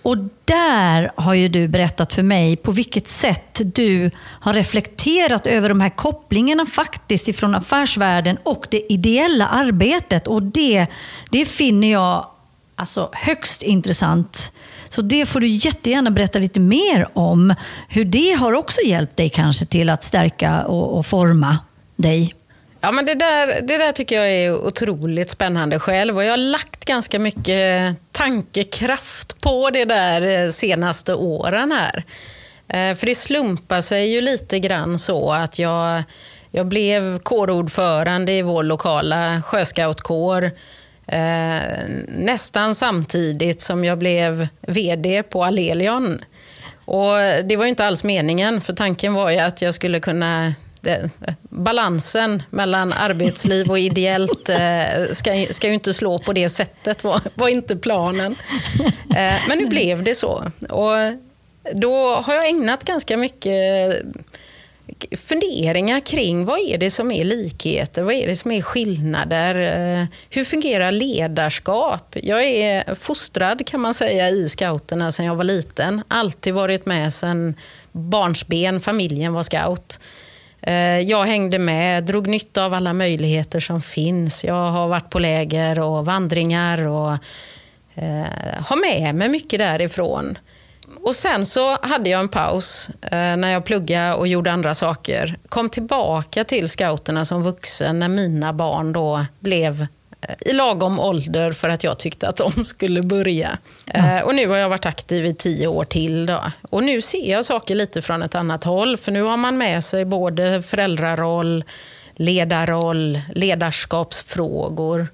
Och 0.02 0.18
där 0.46 1.12
har 1.16 1.34
ju 1.34 1.48
du 1.48 1.68
berättat 1.68 2.14
för 2.14 2.24
mig 2.24 2.56
på 2.56 2.72
vilket 2.72 3.08
sätt 3.08 3.62
du 3.76 4.12
har 4.18 4.54
reflekterat 4.54 5.48
över 5.48 5.70
de 5.70 5.82
här 5.82 5.90
kopplingarna 5.90 6.66
faktiskt 6.66 7.28
ifrån 7.28 7.56
affärsvärlden 7.56 8.38
och 8.44 8.68
det 8.70 8.94
ideella 8.94 9.48
arbetet. 9.48 10.28
Och 10.28 10.44
det, 10.44 10.88
det 11.30 11.46
finner 11.46 11.92
jag 11.92 12.28
alltså 12.76 13.10
högst 13.14 13.62
intressant. 13.62 14.52
Så 14.90 15.02
det 15.02 15.26
får 15.26 15.40
du 15.40 15.48
jättegärna 15.48 16.12
berätta 16.12 16.40
lite 16.40 16.60
mer 16.60 17.08
om. 17.14 17.56
Hur 17.88 18.06
det 18.06 18.32
har 18.32 18.54
också 18.54 18.82
hjälpt 18.86 19.18
dig 19.18 19.30
kanske 19.30 19.66
till 19.66 19.90
att 19.90 20.04
stärka 20.04 20.66
och, 20.66 20.98
och 20.98 21.06
forma 21.06 21.58
dig. 22.00 22.36
Ja, 22.82 22.92
men 22.92 23.06
det, 23.06 23.16
där, 23.16 23.62
det 23.62 23.78
där 23.78 23.92
tycker 23.92 24.16
jag 24.16 24.32
är 24.32 24.66
otroligt 24.66 25.30
spännande 25.30 25.80
själv 25.80 26.18
och 26.18 26.24
jag 26.24 26.32
har 26.32 26.38
lagt 26.38 26.86
ganska 26.86 27.20
mycket 27.20 27.96
tankekraft 28.12 29.42
på 29.42 29.70
det 29.70 29.86
där 29.86 30.44
eh, 30.46 30.50
senaste 30.50 31.14
åren 31.14 31.72
här. 31.72 32.04
Eh, 32.68 32.98
för 32.98 33.06
det 33.06 33.16
slumpar 33.16 33.82
sig 33.82 34.14
ju 34.14 34.22
lite 34.22 34.60
grann 34.60 35.00
så 35.00 35.32
att 35.32 35.60
jag, 35.60 36.04
jag 36.52 36.68
blev 36.68 37.20
kårordförande 37.20 38.32
i 38.32 38.42
vår 38.42 38.64
lokala 38.64 39.42
sjöscoutkår 39.42 40.52
eh, 41.08 41.60
nästan 42.08 42.76
samtidigt 42.76 43.62
som 43.62 43.86
jag 43.86 43.98
blev 43.98 44.48
VD 44.62 45.24
på 45.24 45.44
Alelion. 45.44 46.24
Och 46.86 47.16
det 47.44 47.56
var 47.58 47.64
ju 47.64 47.70
inte 47.70 47.86
alls 47.86 48.04
meningen, 48.04 48.62
för 48.62 48.74
tanken 48.74 49.14
var 49.14 49.30
ju 49.30 49.40
att 49.40 49.62
jag 49.62 49.74
skulle 49.74 50.00
kunna 50.00 50.54
det, 50.82 51.10
eh, 51.28 51.34
balansen 51.42 52.44
mellan 52.50 52.94
arbetsliv 52.94 53.70
och 53.70 53.80
ideellt 53.80 54.50
eh, 54.50 55.12
ska, 55.12 55.46
ska 55.50 55.68
ju 55.68 55.74
inte 55.74 55.94
slå 55.94 56.20
på 56.20 56.34
det 56.34 56.50
sättet, 56.50 57.04
var, 57.04 57.22
var 57.36 57.48
inte 57.48 57.76
planen. 57.76 58.36
Eh, 59.16 59.34
men 59.48 59.58
nu 59.58 59.66
blev 59.66 60.04
det 60.04 60.16
så. 60.16 60.52
Och 60.70 60.96
då 61.74 62.16
har 62.16 62.34
jag 62.34 62.50
ägnat 62.50 62.84
ganska 62.84 63.18
mycket 63.18 64.02
funderingar 65.18 66.00
kring 66.00 66.46
vad 66.46 66.60
är 66.60 66.78
det 66.78 66.90
som 66.90 67.12
är 67.12 67.24
likheter, 67.24 68.02
vad 68.02 68.14
är 68.14 68.28
det 68.28 68.36
som 68.36 68.52
är 68.52 68.62
skillnader, 68.62 70.08
hur 70.30 70.46
fungerar 70.46 70.92
ledarskap? 70.92 72.16
Jag 72.24 72.44
är 72.44 72.96
fostrad 72.96 73.68
kan 73.68 73.80
man 73.80 73.94
säga 73.94 74.30
i 74.30 74.50
scouterna 74.50 75.12
sedan 75.12 75.26
jag 75.26 75.36
var 75.36 75.44
liten, 75.44 76.02
alltid 76.08 76.54
varit 76.54 76.86
med 76.86 77.14
sedan 77.14 77.56
barnsben, 77.92 78.80
familjen 78.80 79.34
var 79.34 79.44
scout. 79.44 80.00
Eh, 80.62 81.00
jag 81.00 81.24
hängde 81.24 81.60
med, 81.60 82.04
drog 82.04 82.28
nytta 82.28 82.66
av 82.66 82.74
alla 82.74 82.94
möjligheter 82.94 83.60
som 83.60 83.82
finns. 83.82 84.44
Jag 84.44 84.72
har 84.72 84.88
varit 84.88 85.10
på 85.10 85.20
läger 85.20 85.80
och 85.80 86.06
vandringar 86.06 86.88
och 86.88 87.12
eh, 87.96 88.64
har 88.66 88.82
med 88.82 89.16
mig 89.16 89.30
mycket 89.30 89.60
därifrån. 89.60 90.38
Och 91.04 91.16
sen 91.16 91.46
så 91.46 91.78
hade 91.82 92.10
jag 92.10 92.20
en 92.20 92.30
paus 92.30 92.90
eh, 93.02 93.38
när 93.38 93.50
jag 93.50 93.66
pluggade 93.66 94.14
och 94.14 94.28
gjorde 94.28 94.52
andra 94.52 94.74
saker. 94.74 95.38
Kom 95.50 95.70
tillbaka 95.70 96.44
till 96.44 96.70
scouterna 96.70 97.26
som 97.26 97.44
vuxen 97.44 98.00
när 98.00 98.08
mina 98.08 98.54
barn 98.54 98.94
då 98.94 99.26
blev 99.40 99.88
i 100.40 100.54
lagom 100.54 101.00
ålder 101.00 101.52
för 101.52 101.70
att 101.70 101.84
jag 101.84 102.00
tyckte 102.00 102.28
att 102.30 102.36
de 102.38 102.64
skulle 102.64 103.02
börja. 103.02 103.58
Eh, 103.86 104.20
och 104.20 104.36
nu 104.36 104.48
har 104.48 104.58
jag 104.58 104.70
varit 104.70 104.86
aktiv 104.86 105.26
i 105.26 105.34
tio 105.34 105.68
år 105.68 105.86
till. 105.86 106.26
Då. 106.26 106.44
Och 106.70 106.84
nu 106.84 107.02
ser 107.02 107.32
jag 107.32 107.46
saker 107.46 107.76
lite 107.76 108.02
från 108.02 108.24
ett 108.24 108.36
annat 108.36 108.64
håll. 108.64 108.98
För 108.98 109.12
nu 109.12 109.22
har 109.22 109.38
man 109.38 109.58
med 109.58 109.84
sig 109.84 110.06
både 110.06 110.62
föräldraroll, 110.62 111.64
ledarroll, 112.16 113.22
ledarskapsfrågor. 113.36 115.08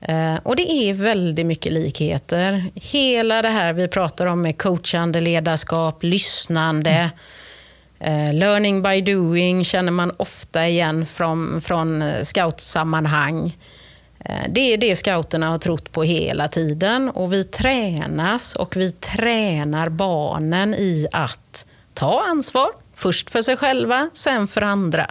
Eh, 0.00 0.34
Och 0.42 0.56
det 0.56 0.70
är 0.72 0.94
väldigt 0.94 1.46
mycket 1.46 1.72
likheter. 1.72 2.64
Hela 2.74 3.42
det 3.42 3.48
här 3.48 3.72
vi 3.72 3.88
pratar 3.88 4.26
om 4.26 4.42
med 4.42 4.58
coachande 4.58 5.20
ledarskap, 5.20 6.02
lyssnande, 6.02 7.10
eh, 8.00 8.34
learning 8.34 8.82
by 8.82 9.00
doing 9.00 9.64
känner 9.64 9.92
man 9.92 10.12
ofta 10.16 10.68
igen 10.68 11.06
från, 11.06 11.60
från 11.60 12.04
scoutsammanhang. 12.22 13.56
Eh, 14.24 14.42
det 14.48 14.60
är 14.60 14.78
det 14.78 14.96
scouterna 14.96 15.48
har 15.48 15.58
trott 15.58 15.92
på 15.92 16.02
hela 16.02 16.48
tiden 16.48 17.08
och 17.08 17.32
vi 17.32 17.44
tränas 17.44 18.56
och 18.56 18.76
vi 18.76 18.92
tränar 18.92 19.88
barnen 19.88 20.74
i 20.74 21.08
att 21.12 21.66
ta 21.94 22.24
ansvar. 22.24 22.68
Först 22.94 23.30
för 23.30 23.42
sig 23.42 23.56
själva, 23.56 24.10
sen 24.12 24.48
för 24.48 24.62
andra. 24.62 25.10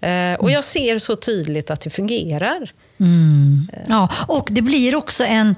Eh, 0.00 0.34
och 0.38 0.50
jag 0.50 0.64
ser 0.64 0.98
så 0.98 1.16
tydligt 1.16 1.70
att 1.70 1.80
det 1.80 1.90
fungerar. 1.90 2.72
Mm. 3.00 3.68
Ja, 3.88 4.08
och 4.28 4.48
det 4.50 4.62
blir 4.62 4.94
också 4.94 5.24
en 5.24 5.54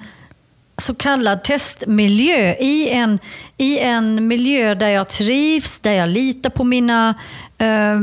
så 0.80 0.94
kallad 0.94 1.44
testmiljö 1.44 2.54
i 2.54 2.88
en, 2.88 3.18
i 3.56 3.78
en 3.78 4.28
miljö 4.28 4.74
där 4.74 4.88
jag 4.88 5.08
trivs, 5.08 5.78
där 5.78 5.92
jag 5.92 6.08
litar 6.08 6.50
på 6.50 6.64
mina 6.64 7.14
eh, 7.60 8.00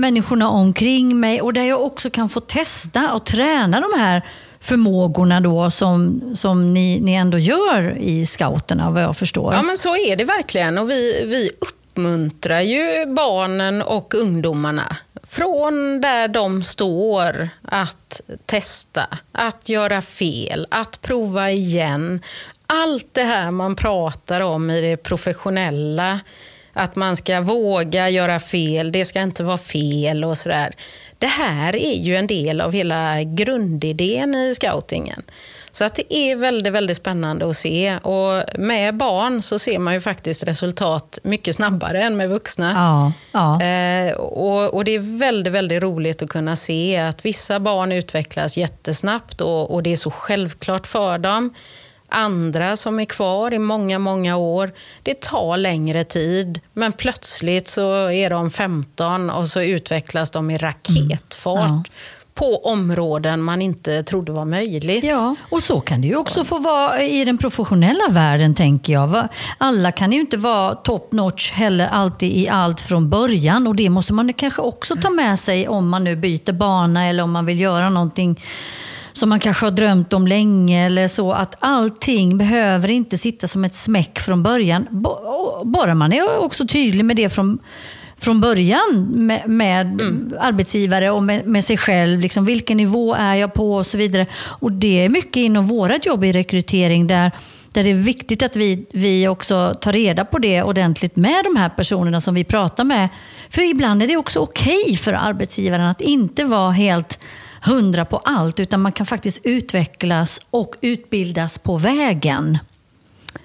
människorna 0.00 0.48
omkring 0.48 1.20
mig 1.20 1.40
och 1.40 1.52
där 1.52 1.64
jag 1.64 1.82
också 1.82 2.10
kan 2.10 2.28
få 2.28 2.40
testa 2.40 3.12
och 3.12 3.26
träna 3.26 3.80
de 3.80 4.00
här 4.00 4.24
förmågorna 4.60 5.40
då 5.40 5.70
som, 5.70 6.22
som 6.36 6.74
ni, 6.74 7.00
ni 7.00 7.14
ändå 7.14 7.38
gör 7.38 7.98
i 7.98 8.26
scouterna 8.26 8.90
vad 8.90 9.02
jag 9.02 9.16
förstår. 9.16 9.54
Ja, 9.54 9.62
men 9.62 9.76
så 9.76 9.96
är 9.96 10.16
det 10.16 10.24
verkligen. 10.24 10.78
Och 10.78 10.90
vi, 10.90 11.24
vi 11.26 11.50
uppmuntrar 11.60 12.60
ju 12.60 13.06
barnen 13.06 13.82
och 13.82 14.14
ungdomarna 14.14 14.96
från 15.22 16.00
där 16.00 16.28
de 16.28 16.62
står 16.62 17.48
att 17.62 18.20
testa, 18.46 19.06
att 19.32 19.68
göra 19.68 20.02
fel, 20.02 20.66
att 20.70 21.02
prova 21.02 21.50
igen, 21.50 22.20
allt 22.66 23.08
det 23.12 23.22
här 23.22 23.50
man 23.50 23.76
pratar 23.76 24.40
om 24.40 24.70
i 24.70 24.80
det 24.80 24.96
professionella, 24.96 26.20
att 26.72 26.96
man 26.96 27.16
ska 27.16 27.40
våga 27.40 28.08
göra 28.08 28.40
fel, 28.40 28.92
det 28.92 29.04
ska 29.04 29.20
inte 29.20 29.42
vara 29.42 29.58
fel 29.58 30.24
och 30.24 30.38
sådär. 30.38 30.74
Det 31.18 31.26
här 31.26 31.76
är 31.76 31.94
ju 31.94 32.16
en 32.16 32.26
del 32.26 32.60
av 32.60 32.72
hela 32.72 33.22
grundidén 33.22 34.34
i 34.34 34.54
scoutingen. 34.54 35.22
Så 35.72 35.84
att 35.84 35.94
det 35.94 36.14
är 36.14 36.36
väldigt, 36.36 36.72
väldigt 36.72 36.96
spännande 36.96 37.50
att 37.50 37.56
se. 37.56 37.98
Och 38.02 38.58
med 38.58 38.96
barn 38.96 39.42
så 39.42 39.58
ser 39.58 39.78
man 39.78 39.94
ju 39.94 40.00
faktiskt 40.00 40.42
resultat 40.42 41.18
mycket 41.22 41.54
snabbare 41.54 42.02
än 42.02 42.16
med 42.16 42.30
vuxna. 42.30 42.72
Ja, 42.72 43.12
ja. 43.32 43.62
Eh, 43.62 44.14
och, 44.14 44.74
och, 44.74 44.84
Det 44.84 44.90
är 44.90 45.18
väldigt, 45.18 45.52
väldigt 45.52 45.82
roligt 45.82 46.22
att 46.22 46.28
kunna 46.28 46.56
se 46.56 46.98
att 46.98 47.24
vissa 47.24 47.60
barn 47.60 47.92
utvecklas 47.92 48.56
jättesnabbt 48.56 49.40
och, 49.40 49.74
och 49.74 49.82
det 49.82 49.92
är 49.92 49.96
så 49.96 50.10
självklart 50.10 50.86
för 50.86 51.18
dem. 51.18 51.54
Andra 52.10 52.76
som 52.76 53.00
är 53.00 53.04
kvar 53.04 53.54
i 53.54 53.58
många, 53.58 53.98
många 53.98 54.36
år, 54.36 54.72
det 55.02 55.20
tar 55.20 55.56
längre 55.56 56.04
tid. 56.04 56.60
Men 56.72 56.92
plötsligt 56.92 57.68
så 57.68 58.10
är 58.10 58.30
de 58.30 58.50
15 58.50 59.30
och 59.30 59.48
så 59.48 59.62
utvecklas 59.62 60.30
de 60.30 60.50
i 60.50 60.58
raketfart. 60.58 61.70
Mm. 61.70 61.82
Ja 61.86 61.92
på 62.40 62.64
områden 62.64 63.42
man 63.42 63.62
inte 63.62 64.02
trodde 64.02 64.32
var 64.32 64.44
möjligt. 64.44 65.04
Ja, 65.04 65.36
och 65.48 65.62
så 65.62 65.80
kan 65.80 66.00
det 66.00 66.06
ju 66.08 66.16
också 66.16 66.44
få 66.44 66.58
vara 66.58 67.02
i 67.02 67.24
den 67.24 67.38
professionella 67.38 68.08
världen, 68.10 68.54
tänker 68.54 68.92
jag. 68.92 69.28
Alla 69.58 69.92
kan 69.92 70.12
ju 70.12 70.20
inte 70.20 70.36
vara 70.36 70.74
top 70.74 71.12
notch 71.12 71.52
heller 71.52 71.88
alltid 71.88 72.36
i 72.36 72.48
allt 72.48 72.80
från 72.80 73.10
början 73.10 73.66
och 73.66 73.76
det 73.76 73.88
måste 73.88 74.12
man 74.12 74.32
kanske 74.32 74.62
också 74.62 74.96
ta 74.96 75.10
med 75.10 75.38
sig 75.38 75.68
om 75.68 75.88
man 75.88 76.04
nu 76.04 76.16
byter 76.16 76.52
bana 76.52 77.06
eller 77.06 77.22
om 77.22 77.30
man 77.30 77.46
vill 77.46 77.60
göra 77.60 77.90
någonting 77.90 78.40
som 79.12 79.28
man 79.28 79.40
kanske 79.40 79.66
har 79.66 79.70
drömt 79.70 80.12
om 80.12 80.26
länge 80.26 80.86
eller 80.86 81.08
så. 81.08 81.32
Att 81.32 81.54
allting 81.58 82.38
behöver 82.38 82.90
inte 82.90 83.18
sitta 83.18 83.48
som 83.48 83.64
ett 83.64 83.74
smäck 83.74 84.20
från 84.20 84.42
början. 84.42 84.86
Bara 85.64 85.94
man 85.94 86.12
är 86.12 86.38
också 86.38 86.66
tydlig 86.66 87.04
med 87.04 87.16
det 87.16 87.30
från 87.30 87.58
från 88.20 88.40
början 88.40 89.06
med, 89.10 89.48
med 89.48 89.86
mm. 89.86 90.34
arbetsgivare 90.40 91.10
och 91.10 91.22
med, 91.22 91.46
med, 91.46 91.64
sig 91.64 91.76
själv. 91.76 92.20
Liksom, 92.20 92.44
vilken 92.44 92.76
nivå 92.76 93.14
är 93.14 93.34
jag 93.34 93.54
på 93.54 93.74
och 93.74 93.86
så 93.86 93.96
vidare. 93.96 94.26
Och 94.36 94.72
det 94.72 95.04
är 95.04 95.08
mycket 95.08 95.36
inom 95.36 95.66
vårt 95.66 96.06
jobb 96.06 96.24
i 96.24 96.32
rekrytering 96.32 97.06
där, 97.06 97.30
där 97.72 97.84
det 97.84 97.90
är 97.90 97.94
viktigt 97.94 98.42
att 98.42 98.56
vi, 98.56 98.86
vi 98.92 99.28
också 99.28 99.76
tar 99.80 99.92
reda 99.92 100.24
på 100.24 100.38
det 100.38 100.62
ordentligt 100.62 101.16
med 101.16 101.44
de 101.44 101.56
här 101.56 101.68
personerna 101.68 102.20
som 102.20 102.34
vi 102.34 102.44
pratar 102.44 102.84
med. 102.84 103.08
För 103.50 103.70
ibland 103.70 104.02
är 104.02 104.06
det 104.06 104.16
också 104.16 104.38
okej 104.38 104.82
okay 104.84 104.96
för 104.96 105.12
arbetsgivaren 105.12 105.86
att 105.86 106.00
inte 106.00 106.44
vara 106.44 106.70
helt 106.70 107.18
hundra 107.60 108.04
på 108.04 108.18
allt, 108.18 108.60
utan 108.60 108.80
man 108.80 108.92
kan 108.92 109.06
faktiskt 109.06 109.40
utvecklas 109.42 110.40
och 110.50 110.76
utbildas 110.80 111.58
på 111.58 111.78
vägen. 111.78 112.58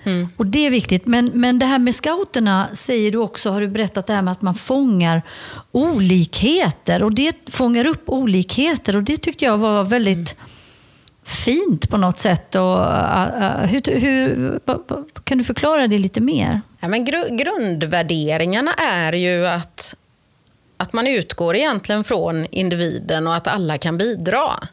Mm. 0.04 0.28
Och 0.38 0.46
Det 0.46 0.66
är 0.66 0.70
viktigt. 0.70 1.06
Men, 1.06 1.32
men 1.34 1.60
det 1.60 1.66
här 1.66 1.80
med 1.80 1.96
scouterna 1.96 2.68
säger 2.74 3.12
du 3.12 3.18
också, 3.18 3.50
har 3.50 3.62
du 3.62 3.68
berättat 3.68 4.08
det 4.08 4.14
här 4.14 4.22
med 4.22 4.32
att 4.32 4.42
man 4.42 4.56
fångar 4.56 5.22
olikheter. 5.72 7.04
Och 7.04 7.12
det 7.12 7.36
fångar 7.48 7.88
upp 7.88 8.04
olikheter 8.06 8.96
och 8.96 9.04
det 9.04 9.18
tyckte 9.18 9.46
jag 9.46 9.58
var 9.58 9.84
väldigt 9.84 10.36
mm. 10.38 10.50
fint 11.24 11.90
på 11.90 11.98
något 11.98 12.20
sätt. 12.20 12.56
Och, 12.56 12.80
uh, 12.80 13.66
hur, 13.66 14.00
hur, 14.00 14.60
kan 15.24 15.38
du 15.38 15.44
förklara 15.44 15.88
det 15.88 15.98
lite 15.98 16.22
mer? 16.22 16.62
Ja, 16.80 16.88
men 16.88 17.06
gru 17.06 17.24
grundvärderingarna 17.32 18.74
är 18.74 19.14
ju 19.14 19.48
att, 19.48 19.96
att 20.86 20.94
man 20.94 21.08
utgår 21.08 21.56
egentligen 21.56 22.04
från 22.04 22.46
individen 22.52 23.28
och 23.28 23.36
att 23.36 23.48
alla 23.48 23.78
kan 23.78 23.98
bidra. 23.98 24.68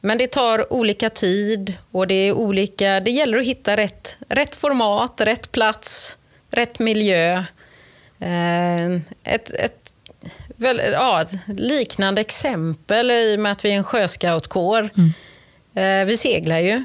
Men 0.00 0.18
det 0.18 0.26
tar 0.26 0.72
olika 0.72 1.10
tid 1.10 1.74
och 1.90 2.06
det, 2.06 2.14
är 2.14 2.32
olika, 2.32 3.00
det 3.00 3.10
gäller 3.10 3.38
att 3.38 3.46
hitta 3.46 3.76
rätt, 3.76 4.18
rätt 4.28 4.54
format, 4.54 5.20
rätt 5.20 5.52
plats, 5.52 6.18
rätt 6.50 6.78
miljö. 6.78 7.44
Eh, 8.18 8.90
ett, 9.24 9.50
ett 9.50 9.92
väl, 10.46 10.80
ja, 10.92 11.24
liknande 11.46 12.20
exempel 12.20 13.10
i 13.10 13.36
och 13.36 13.40
med 13.40 13.52
att 13.52 13.64
vi 13.64 13.70
är 13.70 13.76
en 13.76 13.84
sjöscoutkår. 13.84 14.90
Mm. 14.96 15.12
Eh, 15.74 16.06
vi 16.06 16.16
seglar 16.16 16.58
ju. 16.58 16.84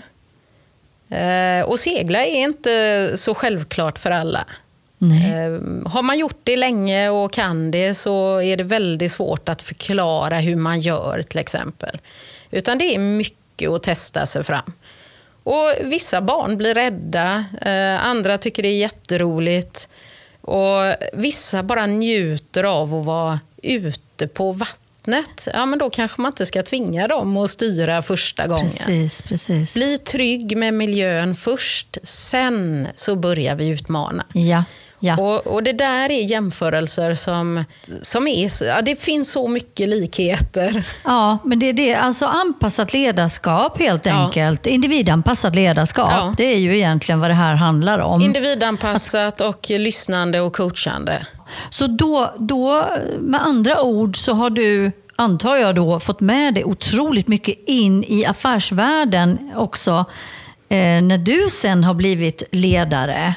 Eh, 1.17 1.65
och 1.65 1.79
segla 1.79 2.25
är 2.25 2.43
inte 2.43 3.11
så 3.15 3.33
självklart 3.35 3.99
för 3.99 4.11
alla. 4.11 4.45
Har 5.85 6.01
man 6.01 6.17
gjort 6.17 6.39
det 6.43 6.57
länge 6.57 7.09
och 7.09 7.33
kan 7.33 7.71
det 7.71 7.93
så 7.93 8.41
är 8.41 8.57
det 8.57 8.63
väldigt 8.63 9.11
svårt 9.11 9.49
att 9.49 9.61
förklara 9.61 10.39
hur 10.39 10.55
man 10.55 10.79
gör 10.79 11.21
till 11.21 11.39
exempel. 11.39 11.97
Utan 12.51 12.77
det 12.77 12.95
är 12.95 12.99
mycket 12.99 13.69
att 13.69 13.83
testa 13.83 14.25
sig 14.25 14.43
fram. 14.43 14.73
Och 15.43 15.73
Vissa 15.83 16.21
barn 16.21 16.57
blir 16.57 16.73
rädda, 16.73 17.45
eh, 17.61 18.05
andra 18.05 18.37
tycker 18.37 18.63
det 18.63 18.69
är 18.69 18.77
jätteroligt. 18.77 19.89
Och 20.41 20.95
Vissa 21.13 21.63
bara 21.63 21.85
njuter 21.85 22.63
av 22.63 22.95
att 22.95 23.05
vara 23.05 23.39
ute 23.63 24.27
på 24.27 24.51
vattnet. 24.51 25.47
Ja, 25.53 25.65
men 25.65 25.79
då 25.79 25.89
kanske 25.89 26.21
man 26.21 26.31
inte 26.31 26.45
ska 26.45 26.63
tvinga 26.63 27.07
dem 27.07 27.37
att 27.37 27.49
styra 27.49 28.01
första 28.01 28.47
gången. 28.47 28.69
Precis, 28.69 29.21
precis. 29.21 29.73
Bli 29.73 29.97
trygg 29.97 30.57
med 30.57 30.73
miljön 30.73 31.35
först, 31.35 31.97
sen 32.03 32.87
så 32.95 33.15
börjar 33.15 33.55
vi 33.55 33.67
utmana. 33.67 34.25
Ja. 34.33 34.63
Ja. 35.05 35.17
Och, 35.17 35.47
och, 35.47 35.63
Det 35.63 35.73
där 35.73 36.11
är 36.11 36.31
jämförelser 36.31 37.15
som, 37.15 37.63
som 38.01 38.27
är... 38.27 38.63
Ja, 38.63 38.81
det 38.81 39.01
finns 39.01 39.31
så 39.31 39.47
mycket 39.47 39.89
likheter. 39.89 40.83
Ja, 41.03 41.37
men 41.43 41.59
det 41.59 41.69
är 41.69 41.73
det. 41.73 41.95
Alltså 41.95 42.25
anpassat 42.25 42.93
ledarskap 42.93 43.79
helt 43.79 44.07
enkelt. 44.07 44.65
Ja. 44.65 44.71
Individanpassat 44.71 45.55
ledarskap. 45.55 46.09
Ja. 46.11 46.33
Det 46.37 46.53
är 46.53 46.57
ju 46.57 46.75
egentligen 46.75 47.19
vad 47.19 47.29
det 47.29 47.33
här 47.33 47.55
handlar 47.55 47.99
om. 47.99 48.21
Individanpassat 48.21 49.41
och 49.41 49.69
lyssnande 49.69 50.39
och 50.39 50.55
coachande. 50.55 51.25
Så 51.69 51.87
då, 51.87 52.33
då, 52.39 52.85
med 53.19 53.41
andra 53.43 53.81
ord, 53.81 54.17
så 54.17 54.33
har 54.33 54.49
du 54.49 54.91
antar 55.15 55.55
jag 55.55 55.75
då 55.75 55.99
fått 55.99 56.19
med 56.19 56.53
dig 56.53 56.63
otroligt 56.63 57.27
mycket 57.27 57.57
in 57.67 58.03
i 58.03 58.25
affärsvärlden 58.25 59.51
också. 59.55 60.05
Eh, 60.69 61.01
när 61.01 61.17
du 61.17 61.49
sen 61.49 61.83
har 61.83 61.93
blivit 61.93 62.43
ledare. 62.51 63.35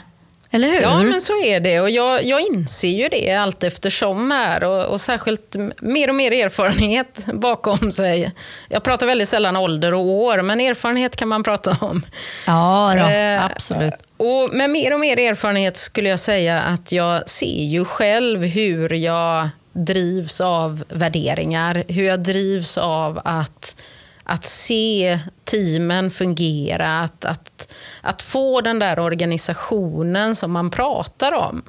Eller 0.51 0.69
hur? 0.69 0.81
Ja, 0.81 1.03
men 1.03 1.21
så 1.21 1.45
är 1.45 1.61
det. 1.61 1.81
Och 1.81 1.91
jag, 1.91 2.25
jag 2.25 2.41
inser 2.41 2.89
ju 2.89 3.09
det 3.09 3.35
allt 3.35 3.63
eftersom 3.63 4.31
här 4.31 4.65
och, 4.65 4.85
och 4.85 5.01
särskilt 5.01 5.57
mer 5.81 6.09
och 6.09 6.15
mer 6.15 6.33
erfarenhet 6.33 7.27
bakom 7.33 7.91
sig. 7.91 8.33
Jag 8.69 8.83
pratar 8.83 9.07
väldigt 9.07 9.29
sällan 9.29 9.57
ålder 9.57 9.95
och 9.95 10.07
år, 10.07 10.43
men 10.43 10.61
erfarenhet 10.61 11.17
kan 11.17 11.29
man 11.29 11.43
prata 11.43 11.77
om. 11.81 12.03
Ja, 12.47 12.95
då, 12.97 13.03
eh, 13.03 13.45
absolut. 13.45 13.95
Och 14.17 14.51
med 14.53 14.71
mer 14.71 14.93
och 14.93 15.01
mer 15.01 15.19
erfarenhet 15.19 15.77
skulle 15.77 16.09
jag 16.09 16.21
säga 16.21 16.61
att 16.61 16.93
jag 16.93 17.29
ser 17.29 17.65
ju 17.65 17.85
själv 17.85 18.43
hur 18.45 18.93
jag 18.93 19.49
drivs 19.73 20.41
av 20.41 20.85
värderingar, 20.89 21.85
hur 21.89 22.05
jag 22.05 22.21
drivs 22.21 22.79
av 22.79 23.21
att 23.25 23.83
att 24.29 24.45
se 24.45 25.19
teamen 25.45 26.11
fungera, 26.11 27.01
att, 27.01 27.25
att, 27.25 27.75
att 28.01 28.23
få 28.23 28.61
den 28.61 28.79
där 28.79 28.99
organisationen 28.99 30.35
som 30.37 30.53
man 30.53 30.71
pratar 30.71 31.33
om. 31.33 31.63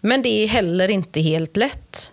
Men 0.00 0.22
det 0.22 0.28
är 0.28 0.46
heller 0.46 0.90
inte 0.90 1.20
helt 1.20 1.56
lätt. 1.56 2.12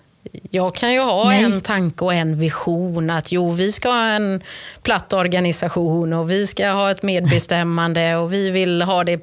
Jag 0.52 0.76
kan 0.76 0.94
ju 0.94 1.00
ha 1.00 1.30
Nej. 1.30 1.44
en 1.44 1.62
tanke 1.62 2.06
och 2.06 2.14
en 2.14 2.40
vision 2.40 3.10
att 3.10 3.32
jo, 3.32 3.52
vi 3.52 3.72
ska 3.72 3.90
ha 3.90 4.06
en 4.06 4.44
platt 4.82 5.14
organisation 5.14 6.14
och 6.14 6.32
vi 6.32 6.48
ska 6.48 6.70
ha 6.70 6.92
ett 6.92 7.04
medbestämmande 7.04 8.16
och 8.18 8.34
vi 8.34 8.50
vill 8.50 8.82
ha 8.82 9.04
det 9.04 9.18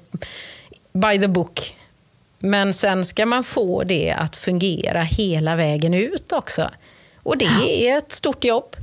by 0.92 1.18
the 1.20 1.28
book. 1.28 1.76
Men 2.38 2.74
sen 2.74 3.04
ska 3.04 3.26
man 3.26 3.44
få 3.44 3.84
det 3.84 4.12
att 4.12 4.36
fungera 4.36 5.02
hela 5.02 5.56
vägen 5.56 5.94
ut 5.94 6.32
också. 6.32 6.70
Och 7.22 7.38
det 7.38 7.88
är 7.88 7.98
ett 7.98 8.12
stort 8.12 8.44
jobb. 8.44 8.76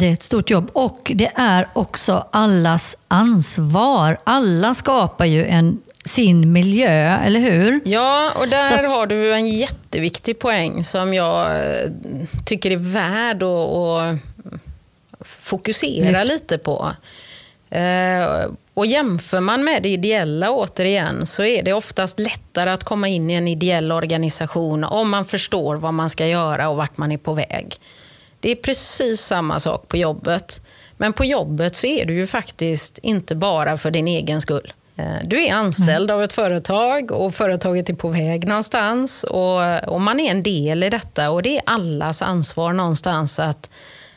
Det 0.00 0.08
är 0.08 0.12
ett 0.12 0.22
stort 0.22 0.50
jobb 0.50 0.70
och 0.72 1.12
det 1.14 1.30
är 1.34 1.68
också 1.72 2.26
allas 2.30 2.96
ansvar. 3.08 4.18
Alla 4.24 4.74
skapar 4.74 5.24
ju 5.24 5.46
en, 5.46 5.80
sin 6.04 6.52
miljö, 6.52 7.18
eller 7.18 7.40
hur? 7.40 7.80
Ja, 7.84 8.32
och 8.36 8.48
där 8.48 8.76
Så... 8.76 8.86
har 8.88 9.06
du 9.06 9.34
en 9.34 9.48
jätteviktig 9.48 10.38
poäng 10.38 10.84
som 10.84 11.14
jag 11.14 11.56
eh, 11.56 11.90
tycker 12.44 12.70
är 12.70 12.76
värd 12.76 13.42
att, 13.42 13.70
att 15.20 15.28
fokusera 15.28 16.24
lite 16.24 16.58
på. 16.58 16.90
Eh, 17.70 18.50
och 18.74 18.86
jämför 18.86 19.40
man 19.40 19.64
med 19.64 19.82
det 19.82 19.88
ideella 19.88 20.50
återigen 20.50 21.26
så 21.26 21.44
är 21.44 21.62
det 21.62 21.72
oftast 21.72 22.18
lättare 22.18 22.70
att 22.70 22.84
komma 22.84 23.08
in 23.08 23.30
i 23.30 23.34
en 23.34 23.48
ideell 23.48 23.92
organisation 23.92 24.84
om 24.84 25.10
man 25.10 25.24
förstår 25.24 25.76
vad 25.76 25.94
man 25.94 26.10
ska 26.10 26.26
göra 26.26 26.68
och 26.68 26.76
vart 26.76 26.96
man 26.96 27.12
är 27.12 27.18
på 27.18 27.32
väg. 27.32 27.76
Det 28.40 28.50
är 28.50 28.56
precis 28.56 29.20
samma 29.20 29.60
sak 29.60 29.88
på 29.88 29.96
jobbet. 29.96 30.62
Men 30.96 31.12
på 31.12 31.24
jobbet 31.24 31.76
så 31.76 31.86
är 31.86 32.06
du 32.06 32.14
ju 32.14 32.26
faktiskt 32.26 32.98
inte 32.98 33.34
bara 33.34 33.76
för 33.76 33.90
din 33.90 34.08
egen 34.08 34.40
skull. 34.40 34.72
Eh, 34.96 35.18
du 35.24 35.44
är 35.44 35.54
anställd 35.54 36.10
mm. 36.10 36.16
av 36.16 36.22
ett 36.22 36.32
företag 36.32 37.12
och 37.12 37.34
företaget 37.34 37.90
är 37.90 37.94
på 37.94 38.08
väg 38.08 38.48
någonstans 38.48 39.24
och, 39.24 39.88
och, 39.88 40.00
man 40.00 40.20
är 40.20 40.30
en 40.30 40.42
del 40.42 40.82
i 40.82 40.90
detta 40.90 41.30
och 41.30 41.42
det 41.42 41.56
är 41.56 41.62
allas 41.66 42.22
ansvar 42.22 42.72
någonstans 42.72 43.38
att, 43.38 43.70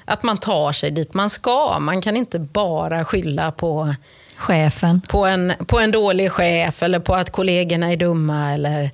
att 0.06 0.24
man 0.24 0.38
tar 0.38 0.72
sig 0.72 0.92
dit 0.92 1.14
man 1.14 1.30
ska. 1.30 1.80
Man 1.80 2.02
kan 2.02 2.18
inte 2.18 2.40
bara 2.40 3.06
skylla 3.06 3.52
på 3.52 3.96
chefen. 4.36 5.02
På 5.10 5.26
en, 5.26 5.54
på 5.68 5.80
en 5.80 5.92
dålig 5.92 6.32
chef 6.32 6.84
eller 6.84 7.00
på 7.00 7.16
att 7.16 7.30
kollegorna 7.30 7.92
är 7.92 7.98
dumma. 7.98 8.54
Eller, 8.54 8.92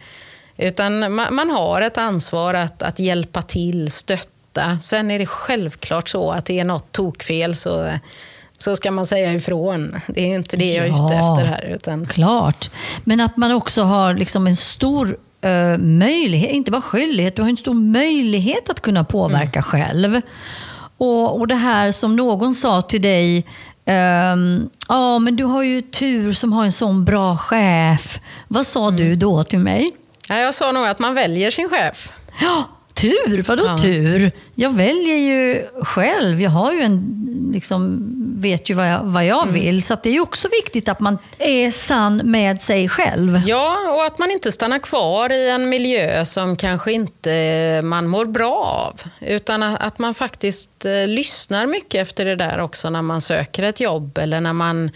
utan 0.57 1.13
man, 1.13 1.35
man 1.35 1.49
har 1.49 1.81
ett 1.81 1.97
ansvar 1.97 2.53
att, 2.53 2.83
att 2.83 2.99
hjälpa 2.99 3.41
till, 3.41 3.91
stötta. 3.91 4.38
Sen 4.81 5.12
är 5.12 5.19
det 5.19 5.25
självklart 5.25 6.09
så 6.09 6.31
att 6.31 6.45
det 6.45 6.59
är 6.59 6.63
något 6.65 6.91
tokfel 6.91 7.55
så, 7.55 7.89
så 8.57 8.75
ska 8.75 8.91
man 8.91 9.05
säga 9.05 9.33
ifrån. 9.33 9.95
Det 10.07 10.21
är 10.31 10.35
inte 10.35 10.57
det 10.57 10.73
jag 10.73 10.85
är 10.85 10.89
ute 10.89 11.13
Ja. 11.13 11.31
efter 11.33 11.45
här. 11.45 11.62
Utan, 11.75 12.05
Klart. 12.07 12.69
Men 13.03 13.19
att 13.19 13.38
man 13.38 13.51
också 13.51 13.81
har 13.81 14.13
liksom 14.13 14.47
en 14.47 14.55
stor 14.55 15.17
eh, 15.41 15.77
möjlighet, 15.77 16.51
inte 16.51 16.71
bara 16.71 16.81
skyldighet, 16.81 17.35
du 17.35 17.41
har 17.41 17.49
en 17.49 17.57
stor 17.57 17.73
möjlighet 17.73 18.69
att 18.69 18.79
kunna 18.81 19.03
påverka 19.03 19.62
själv. 19.62 20.21
Och, 20.97 21.39
och 21.39 21.47
det 21.47 21.55
här 21.55 21.91
som 21.91 22.15
någon 22.15 22.53
sa 22.53 22.81
till 22.81 23.01
dig, 23.01 23.45
ehm, 23.85 24.69
ja 24.88 25.19
men 25.19 25.35
du 25.35 25.43
har 25.43 25.63
ju 25.63 25.81
tur 25.81 26.33
som 26.33 26.53
har 26.53 26.63
en 26.65 26.71
sån 26.71 27.05
bra 27.05 27.38
chef. 27.38 28.19
Vad 28.47 28.65
sa 28.67 28.91
du 28.91 29.15
då 29.15 29.43
till 29.43 29.59
mig? 29.59 29.91
ja, 30.29 30.35
jag 30.39 30.53
sa 30.53 30.71
nog 30.71 30.88
att 30.88 30.99
man 30.99 31.13
väljer 31.13 31.51
sin 31.51 31.69
chef. 31.69 32.12
Ja, 32.41 32.63
tur? 33.01 33.43
Vadå 33.47 33.63
Ja. 33.65 33.77
tur? 33.77 34.31
Jag 34.55 34.75
väljer 34.75 35.15
ju 35.15 35.65
själv. 35.83 36.41
Jag 36.41 36.49
har 36.49 36.73
ju 36.73 36.81
en, 36.81 37.15
liksom, 37.53 37.99
vet 38.41 38.69
ju 38.69 38.73
vad 38.73 38.88
jag, 38.91 38.99
vad 39.03 39.25
jag 39.25 39.45
vill. 39.47 39.83
Så 39.83 39.97
det 40.03 40.09
är 40.09 40.13
ju 40.13 40.21
också 40.21 40.47
viktigt 40.63 40.89
att 40.89 40.99
man 40.99 41.17
är 41.38 41.71
sann 41.71 42.21
med 42.23 42.62
sig 42.62 42.89
själv. 42.89 43.41
Ja, 43.45 43.75
och 43.95 44.05
att 44.05 44.19
man 44.19 44.31
inte 44.31 44.51
stannar 44.51 44.79
kvar 44.79 45.31
i 45.31 45.49
en 45.49 45.69
miljö 45.69 46.25
som 46.25 46.55
kanske 46.55 46.91
inte 46.91 47.81
man 47.83 48.07
mår 48.07 48.25
bra 48.25 48.55
av. 48.55 49.01
Utan 49.21 49.63
att 49.63 49.99
man 49.99 50.13
faktiskt 50.13 50.85
eh, 50.85 51.07
lyssnar 51.07 51.65
mycket 51.65 52.01
efter 52.01 52.25
det 52.25 52.35
där 52.35 52.59
också 52.59 52.89
när 52.89 53.01
man 53.01 53.21
söker 53.21 53.63
ett 53.63 53.79
jobb. 53.79 54.17
Eller 54.17 54.41
när 54.41 54.53
man, 54.53 54.91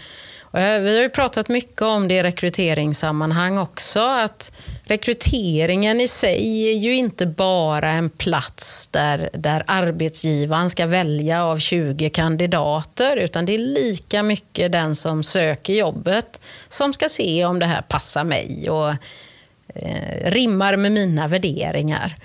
vi 0.52 0.60
har 0.96 1.02
ju 1.02 1.08
pratat 1.08 1.48
mycket 1.48 1.82
om 1.82 2.08
det 2.08 2.14
i 2.14 2.22
rekryteringssammanhang 2.22 3.58
också. 3.58 4.00
Att 4.00 4.52
rekryteringen 4.84 6.00
i 6.00 6.08
sig 6.08 6.68
är 6.68 6.78
ju 6.78 6.94
inte 6.94 7.26
bara 7.26 7.90
en 7.90 8.10
plats 8.10 8.86
där, 8.86 9.30
där 9.32 9.64
arbetsgivaren 9.66 10.70
ska 10.70 10.86
välja 10.86 11.44
av 11.44 11.58
20 11.58 12.10
kandidater. 12.10 13.16
Utan 13.16 13.46
det 13.46 13.54
är 13.54 13.58
lika 13.58 14.22
mycket 14.22 14.72
den 14.72 14.96
som 14.96 15.22
söker 15.22 15.72
jobbet 15.72 16.40
som 16.68 16.92
ska 16.92 17.08
se 17.08 17.44
om 17.44 17.58
det 17.58 17.66
här 17.66 17.82
passar 17.82 18.24
mig 18.24 18.70
och 18.70 18.90
eh, 19.68 20.30
rimmar 20.30 20.76
med 20.76 20.92
mina 20.92 21.28
värderingar. 21.28 22.16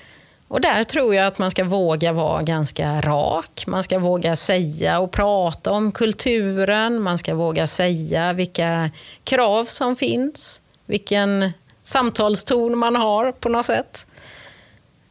Och 0.48 0.62
där 0.62 0.84
tror 0.84 1.16
jag 1.16 1.28
att 1.28 1.38
man 1.38 1.52
ska 1.52 1.64
våga 1.64 2.12
vara 2.12 2.42
ganska 2.42 3.02
rak. 3.02 3.64
Man 3.68 3.84
ska 3.84 4.00
våga 4.00 4.36
säga 4.36 5.00
och 5.00 5.12
prata 5.12 5.72
om 5.72 5.92
kulturen. 5.92 7.02
Man 7.02 7.18
ska 7.18 7.36
våga 7.36 7.68
säga 7.68 8.34
vilka 8.34 8.92
krav 9.24 9.66
som 9.66 9.96
finns. 9.96 10.62
Vilken 10.86 11.52
samtalston 11.90 12.78
man 12.78 12.96
har 12.96 13.32
på 13.32 13.50
något 13.50 13.66
sätt. 13.66 14.08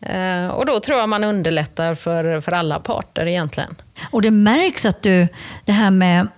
Eh, 0.01 0.49
och 0.49 0.67
då 0.67 0.81
tror 0.81 0.99
jag 0.99 1.09
man 1.09 1.25
underlättar 1.25 1.95
för, 1.95 2.41
för 2.41 2.53
alla 2.53 2.79
parter 2.79 3.27
egentligen. 3.27 3.77
Och 4.11 4.23
det 4.23 4.31
märks 4.31 4.85
att 4.87 5.03
du, 5.03 5.29
det 5.65 5.73
här 5.73 5.91
med, 5.91 6.29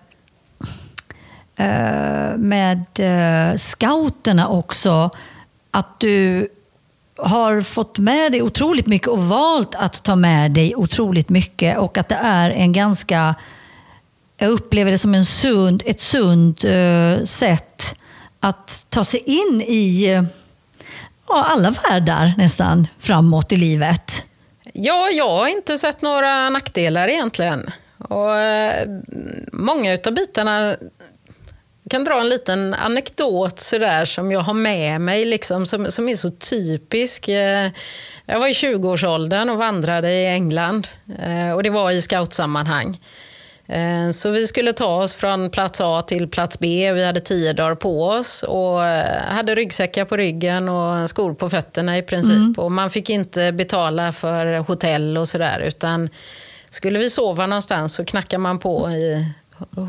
eh, 1.57 2.37
med 2.37 2.85
eh, 2.99 3.59
scouterna 3.59 4.49
också, 4.49 5.11
att 5.71 6.01
du 6.01 6.49
har 7.17 7.61
fått 7.61 7.99
med 7.99 8.33
dig 8.33 8.43
otroligt 8.43 8.87
mycket 8.87 9.09
och 9.09 9.19
valt 9.19 9.75
att 9.75 10.03
ta 10.03 10.17
med 10.17 10.51
dig 10.51 10.77
otroligt 10.77 11.29
mycket 11.29 11.79
och 11.79 11.99
att 11.99 12.09
det 12.09 12.19
är 12.23 12.51
en 12.51 12.73
ganska, 12.73 13.35
jag 14.37 14.51
upplever 14.51 14.91
det 14.91 14.99
som 14.99 15.15
en 15.15 15.25
sund, 15.25 15.83
ett 15.87 16.01
sunt 16.01 16.65
sätt 17.25 18.00
att 18.41 18.87
ta 18.89 19.05
sig 19.05 19.21
in 19.27 19.63
i 19.67 20.05
ja, 21.29 21.45
alla 21.45 21.71
världar 21.71 22.35
nästan 22.39 22.87
framåt 22.99 23.53
i 23.53 23.57
livet. 23.57 24.23
Ja, 24.73 25.09
jag 25.11 25.31
har 25.31 25.47
inte 25.49 25.79
sett 25.79 26.03
några 26.03 26.51
nackdelar 26.51 27.09
egentligen. 27.09 27.71
Och, 27.99 28.37
eh, 28.39 28.89
många 29.53 29.99
av 30.07 30.13
bitarna 30.15 30.77
jag 31.83 31.91
kan 31.91 32.05
dra 32.05 32.21
en 32.21 32.29
liten 32.29 32.75
anekdot 32.75 33.61
sådär, 33.61 34.05
som 34.05 34.33
jag 34.33 34.41
har 34.41 34.55
med 34.55 35.01
mig, 35.01 35.25
liksom, 35.25 35.67
som, 35.67 35.91
som 35.91 36.09
är 36.09 36.15
så 36.15 36.31
typisk. 36.31 37.29
Eh, 37.29 37.71
Jag 38.27 38.39
var 38.41 38.47
i 38.49 38.53
20-årsåldern 38.53 39.51
och 39.51 39.59
vandrade 39.59 40.13
i 40.13 40.27
England. 40.27 40.89
eh, 41.23 41.53
Och 41.53 41.63
det 41.63 41.71
var 41.71 41.91
i 41.91 42.01
scoutsammanhang. 42.01 42.99
Eh, 43.73 44.11
Så 44.11 44.31
vi 44.31 44.47
skulle 44.47 44.73
ta 44.73 44.87
oss 45.03 45.13
från 45.15 45.51
plats 45.51 45.81
A 45.81 46.03
till 46.03 46.29
plats 46.29 46.59
B. 46.59 46.93
Vi 46.93 47.05
hade 47.07 47.21
tio 47.21 47.53
dagar 47.53 47.75
på 47.75 48.05
oss 48.09 48.43
och 48.43 48.85
eh, 48.85 49.23
hade 49.23 49.55
ryggsäckar 49.55 50.05
på 50.05 50.17
ryggen 50.17 50.69
och 50.69 51.11
skor 51.11 51.35
på 51.35 51.51
fötterna 51.51 51.99
i 51.99 52.03
princip. 52.03 52.59
Och 52.59 52.73
man 52.73 52.91
fick 52.91 53.11
inte 53.11 53.53
betala 53.53 54.13
för 54.13 54.57
hotell 54.59 55.19
och 55.19 55.29
sådär 55.29 55.59
utan 55.67 56.09
skulle 56.71 56.99
vi 56.99 57.11
sova 57.11 57.47
någonstans 57.47 57.95
så 57.95 58.05
knackade 58.05 58.39
man 58.39 58.59
på 58.59 58.91
i, 58.91 59.27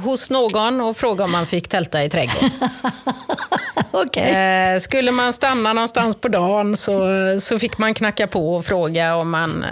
hos 0.03 0.29
någon 0.29 0.81
och 0.81 0.97
frågade 0.97 1.23
om 1.23 1.31
man 1.31 1.47
fick 1.47 1.67
tälta 1.67 2.03
i 2.03 2.09
trädgården. 2.09 2.49
Okej. 3.91 4.31
Eh, 4.73 4.79
skulle 4.79 5.11
man 5.11 5.33
stanna 5.33 5.73
någonstans 5.73 6.15
på 6.15 6.27
dagen 6.27 6.77
så, 6.77 6.99
så 7.39 7.59
fick 7.59 7.77
man 7.77 7.93
knacka 7.93 8.27
på 8.27 8.55
och 8.55 8.65
fråga 8.65 9.15
om 9.15 9.29
man, 9.29 9.65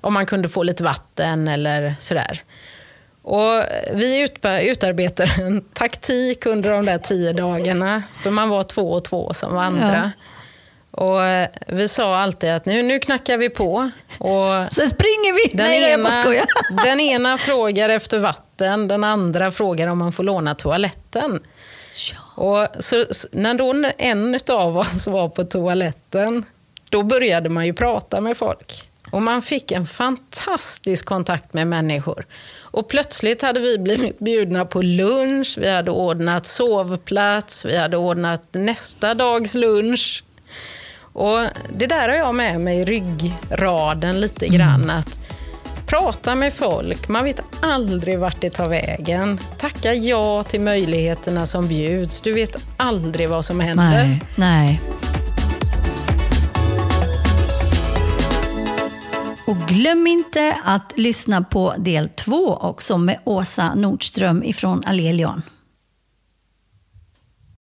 om 0.00 0.14
man 0.14 0.26
kunde 0.26 0.48
få 0.48 0.62
lite 0.62 0.82
vatten 0.82 1.48
eller 1.48 1.94
sådär. 1.98 2.42
Och 3.22 3.62
vi 3.92 4.28
utarbetade 4.62 5.30
en 5.42 5.60
taktik 5.60 6.46
under 6.46 6.70
de 6.70 6.86
där 6.86 6.98
tio 6.98 7.32
dagarna, 7.32 8.02
för 8.22 8.30
man 8.30 8.48
var 8.48 8.62
två 8.62 8.92
och 8.92 9.04
två 9.04 9.32
som 9.32 9.54
vandra. 9.54 10.12
Och 10.90 11.24
eh, 11.24 11.48
vi 11.66 11.88
sa 11.88 12.16
alltid 12.16 12.50
att 12.50 12.66
nu, 12.66 12.82
nu 12.82 12.98
knackar 12.98 13.36
vi 13.36 13.48
på. 13.50 13.90
Och 14.18 14.72
Sen 14.72 14.90
springer 14.90 15.32
vi! 15.32 15.56
den, 15.56 15.66
Nej, 15.66 15.80
jag 15.80 15.90
ena, 15.90 16.22
skojar. 16.22 16.46
den 16.84 17.00
ena 17.00 17.38
frågar 17.38 17.88
efter 17.88 18.18
vatten, 18.18 18.88
den 18.88 19.04
andra 19.04 19.50
frågar 19.50 19.86
om 19.86 19.98
man 19.98 20.12
får 20.12 20.24
låna 20.24 20.54
toaletten. 20.54 21.40
Och 22.34 22.66
så, 22.78 23.04
så, 23.10 23.28
när 23.32 23.54
då 23.54 23.90
en 23.98 24.38
av 24.48 24.78
oss 24.78 25.06
var 25.06 25.28
på 25.28 25.44
toaletten, 25.44 26.44
då 26.88 27.02
började 27.02 27.48
man 27.48 27.66
ju 27.66 27.72
prata 27.72 28.20
med 28.20 28.36
folk. 28.36 28.90
Och 29.10 29.22
man 29.22 29.42
fick 29.42 29.72
en 29.72 29.86
fantastisk 29.86 31.06
kontakt 31.06 31.54
med 31.54 31.66
människor. 31.66 32.26
Och 32.70 32.88
plötsligt 32.88 33.42
hade 33.42 33.60
vi 33.60 33.78
blivit 33.78 34.18
bjudna 34.18 34.64
på 34.64 34.82
lunch, 34.82 35.58
vi 35.60 35.70
hade 35.70 35.90
ordnat 35.90 36.46
sovplats, 36.46 37.64
vi 37.64 37.76
hade 37.76 37.96
ordnat 37.96 38.42
nästa 38.52 39.14
dags 39.14 39.54
lunch. 39.54 40.24
Och 41.12 41.38
det 41.76 41.86
där 41.86 42.08
har 42.08 42.16
jag 42.16 42.34
med 42.34 42.60
mig 42.60 42.78
i 42.78 42.84
ryggraden 42.84 44.20
lite 44.20 44.48
grann. 44.48 44.90
Att 44.90 45.20
prata 45.86 46.34
med 46.34 46.52
folk, 46.52 47.08
man 47.08 47.24
vet 47.24 47.40
aldrig 47.62 48.18
vart 48.18 48.40
det 48.40 48.50
tar 48.50 48.68
vägen. 48.68 49.40
Tacka 49.58 49.94
ja 49.94 50.42
till 50.42 50.60
möjligheterna 50.60 51.46
som 51.46 51.68
bjuds. 51.68 52.20
Du 52.20 52.32
vet 52.32 52.56
aldrig 52.76 53.28
vad 53.28 53.44
som 53.44 53.60
händer. 53.60 54.04
Nej, 54.04 54.22
nej. 54.36 54.80
Och 59.50 59.56
glöm 59.56 60.06
inte 60.06 60.58
att 60.64 60.92
lyssna 60.96 61.42
på 61.42 61.74
del 61.78 62.08
två 62.08 62.54
också 62.54 62.98
med 62.98 63.20
Åsa 63.24 63.74
Nordström 63.74 64.42
ifrån 64.42 64.82
Alelion. 64.86 65.42